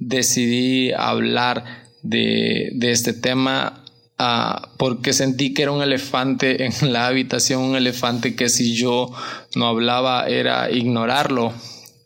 decidí 0.00 0.90
hablar 0.90 1.84
de, 2.02 2.70
de 2.74 2.90
este 2.90 3.12
tema 3.12 3.84
porque 4.76 5.12
sentí 5.12 5.54
que 5.54 5.62
era 5.62 5.70
un 5.70 5.82
elefante 5.82 6.66
en 6.66 6.92
la 6.92 7.06
habitación, 7.06 7.62
un 7.62 7.76
elefante 7.76 8.34
que 8.34 8.48
si 8.48 8.74
yo 8.74 9.12
no 9.54 9.66
hablaba 9.66 10.28
era 10.28 10.70
ignorarlo. 10.70 11.52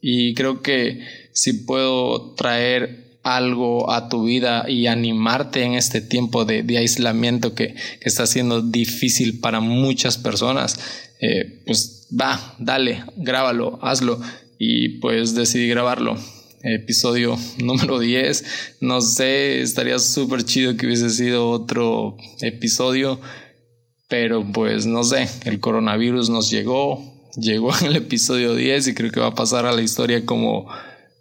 Y 0.01 0.35
creo 0.35 0.61
que 0.61 1.01
si 1.33 1.55
puedo 1.55 2.35
traer 2.35 3.19
algo 3.23 3.91
a 3.91 4.11
tu 4.11 4.25
vida 4.25 4.67
y 4.69 4.87
animarte 4.87 5.63
en 5.63 5.75
este 5.75 6.03
tiempo 6.03 6.45
de, 6.45 6.63
aislamiento 6.77 7.55
que, 7.55 7.75
está 8.03 8.27
siendo 8.27 8.61
difícil 8.61 9.41
para 9.41 9.61
muchas 9.61 10.19
personas, 10.19 10.79
eh, 11.21 11.63
pues 11.65 12.04
va, 12.19 12.55
dale, 12.59 13.05
grábalo, 13.17 13.79
hazlo. 13.83 14.21
Y 14.59 15.01
pues 15.01 15.35
decidí 15.35 15.69
grabarlo 15.69 16.17
episodio 16.65 17.37
número 17.59 17.99
10. 17.99 18.79
No 18.81 19.01
sé, 19.01 19.61
estaría 19.61 19.99
súper 19.99 20.45
chido 20.45 20.77
que 20.77 20.87
hubiese 20.87 21.11
sido 21.11 21.51
otro 21.51 22.17
episodio, 22.41 23.21
pero 24.09 24.45
pues 24.53 24.87
no 24.87 25.05
sé, 25.05 25.29
el 25.45 25.61
coronavirus 25.61 26.31
nos 26.31 26.51
llegó, 26.51 27.31
llegó 27.37 27.77
en 27.81 27.87
el 27.87 27.97
episodio 27.97 28.55
10 28.55 28.89
y 28.89 28.95
creo 28.95 29.11
que 29.11 29.21
va 29.21 29.29
a 29.29 29.35
pasar 29.35 29.67
a 29.67 29.73
la 29.73 29.83
historia 29.83 30.25
como 30.25 30.67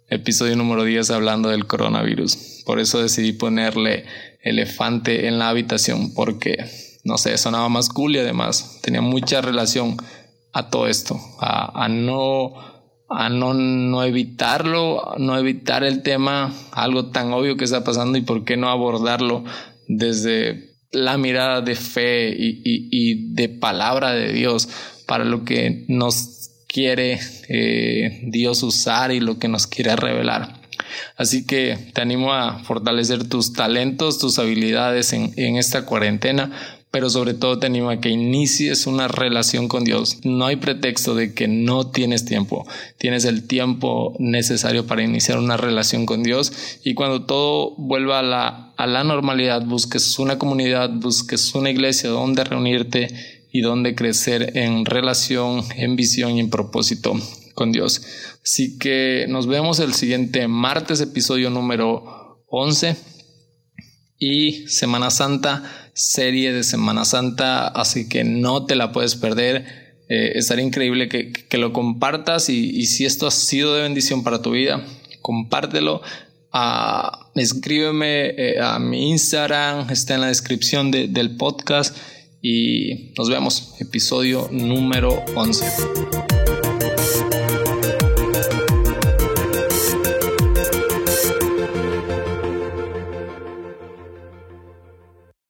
episodio 0.08 0.56
número 0.56 0.84
10 0.84 1.10
hablando 1.10 1.50
del 1.50 1.66
coronavirus. 1.66 2.62
Por 2.64 2.80
eso 2.80 3.02
decidí 3.02 3.32
ponerle 3.32 4.04
elefante 4.42 5.26
en 5.26 5.38
la 5.38 5.48
habitación 5.50 6.14
porque, 6.14 6.56
no 7.04 7.18
sé, 7.18 7.36
sonaba 7.36 7.68
más 7.68 7.88
cool 7.88 8.16
y 8.16 8.18
además 8.18 8.80
tenía 8.82 9.02
mucha 9.02 9.40
relación 9.40 9.96
a 10.54 10.70
todo 10.70 10.86
esto, 10.86 11.20
a, 11.40 11.88
no 11.88 12.54
a 13.10 13.28
no, 13.28 13.54
no 13.54 14.02
evitarlo, 14.04 15.14
no 15.18 15.36
evitar 15.36 15.84
el 15.84 16.02
tema, 16.02 16.54
algo 16.72 17.10
tan 17.10 17.32
obvio 17.32 17.56
que 17.56 17.64
está 17.64 17.84
pasando 17.84 18.16
y 18.16 18.22
por 18.22 18.44
qué 18.44 18.56
no 18.56 18.70
abordarlo 18.70 19.44
desde 19.88 20.76
la 20.92 21.18
mirada 21.18 21.60
de 21.60 21.74
fe 21.74 22.30
y, 22.30 22.62
y, 22.64 23.34
de 23.34 23.48
palabra 23.48 24.12
de 24.12 24.32
Dios 24.32 24.68
para 25.06 25.24
lo 25.24 25.44
que 25.44 25.84
nos 25.88 26.50
quiere 26.68 27.18
eh, 27.48 28.22
Dios 28.28 28.62
usar 28.62 29.10
y 29.10 29.20
lo 29.20 29.38
que 29.38 29.48
nos 29.48 29.66
quiere 29.66 29.96
revelar. 29.96 30.60
Así 31.16 31.44
que 31.46 31.76
te 31.92 32.00
animo 32.00 32.32
a 32.32 32.60
fortalecer 32.60 33.28
tus 33.28 33.52
talentos, 33.52 34.18
tus 34.18 34.38
habilidades 34.38 35.12
en, 35.12 35.32
en 35.36 35.56
esta 35.56 35.84
cuarentena 35.84 36.52
pero 36.94 37.10
sobre 37.10 37.34
todo 37.34 37.58
te 37.58 37.66
animo 37.66 37.90
a 37.90 37.98
que 38.00 38.08
inicies 38.08 38.86
una 38.86 39.08
relación 39.08 39.66
con 39.66 39.82
Dios. 39.82 40.18
No 40.22 40.46
hay 40.46 40.54
pretexto 40.54 41.16
de 41.16 41.34
que 41.34 41.48
no 41.48 41.90
tienes 41.90 42.24
tiempo. 42.24 42.68
Tienes 42.98 43.24
el 43.24 43.48
tiempo 43.48 44.14
necesario 44.20 44.86
para 44.86 45.02
iniciar 45.02 45.38
una 45.38 45.56
relación 45.56 46.06
con 46.06 46.22
Dios 46.22 46.52
y 46.84 46.94
cuando 46.94 47.26
todo 47.26 47.74
vuelva 47.78 48.20
a 48.20 48.22
la, 48.22 48.74
a 48.76 48.86
la 48.86 49.02
normalidad, 49.02 49.66
busques 49.66 50.20
una 50.20 50.38
comunidad, 50.38 50.88
busques 50.88 51.56
una 51.56 51.68
iglesia 51.68 52.10
donde 52.10 52.44
reunirte 52.44 53.08
y 53.50 53.60
donde 53.60 53.96
crecer 53.96 54.56
en 54.56 54.84
relación, 54.84 55.64
en 55.74 55.96
visión 55.96 56.36
y 56.36 56.38
en 56.38 56.48
propósito 56.48 57.12
con 57.54 57.72
Dios. 57.72 58.02
Así 58.44 58.78
que 58.78 59.26
nos 59.28 59.48
vemos 59.48 59.80
el 59.80 59.94
siguiente 59.94 60.46
martes, 60.46 61.00
episodio 61.00 61.50
número 61.50 62.44
11 62.46 62.94
y 64.16 64.68
Semana 64.68 65.10
Santa 65.10 65.83
serie 65.94 66.52
de 66.52 66.64
Semana 66.64 67.04
Santa, 67.04 67.68
así 67.68 68.08
que 68.08 68.24
no 68.24 68.66
te 68.66 68.74
la 68.74 68.92
puedes 68.92 69.14
perder. 69.16 69.84
Eh, 70.08 70.32
estaría 70.34 70.64
increíble 70.64 71.08
que, 71.08 71.58
lo 71.58 71.72
compartas 71.72 72.50
y, 72.50 72.84
si 72.86 73.04
esto 73.06 73.26
ha 73.26 73.30
sido 73.30 73.74
de 73.74 73.82
bendición 73.82 74.22
para 74.22 74.42
tu 74.42 74.50
vida, 74.50 74.84
compártelo. 75.22 76.02
Uh, 76.52 77.38
escríbeme 77.40 78.26
eh, 78.26 78.60
a 78.60 78.78
mi 78.78 79.10
Instagram, 79.10 79.90
está 79.90 80.14
en 80.14 80.20
la 80.20 80.28
descripción 80.28 80.90
del 80.90 81.36
podcast 81.36 81.96
y 82.42 83.14
nos 83.16 83.30
vemos, 83.30 83.74
episodio 83.80 84.48
número 84.52 85.24
11. 85.34 86.43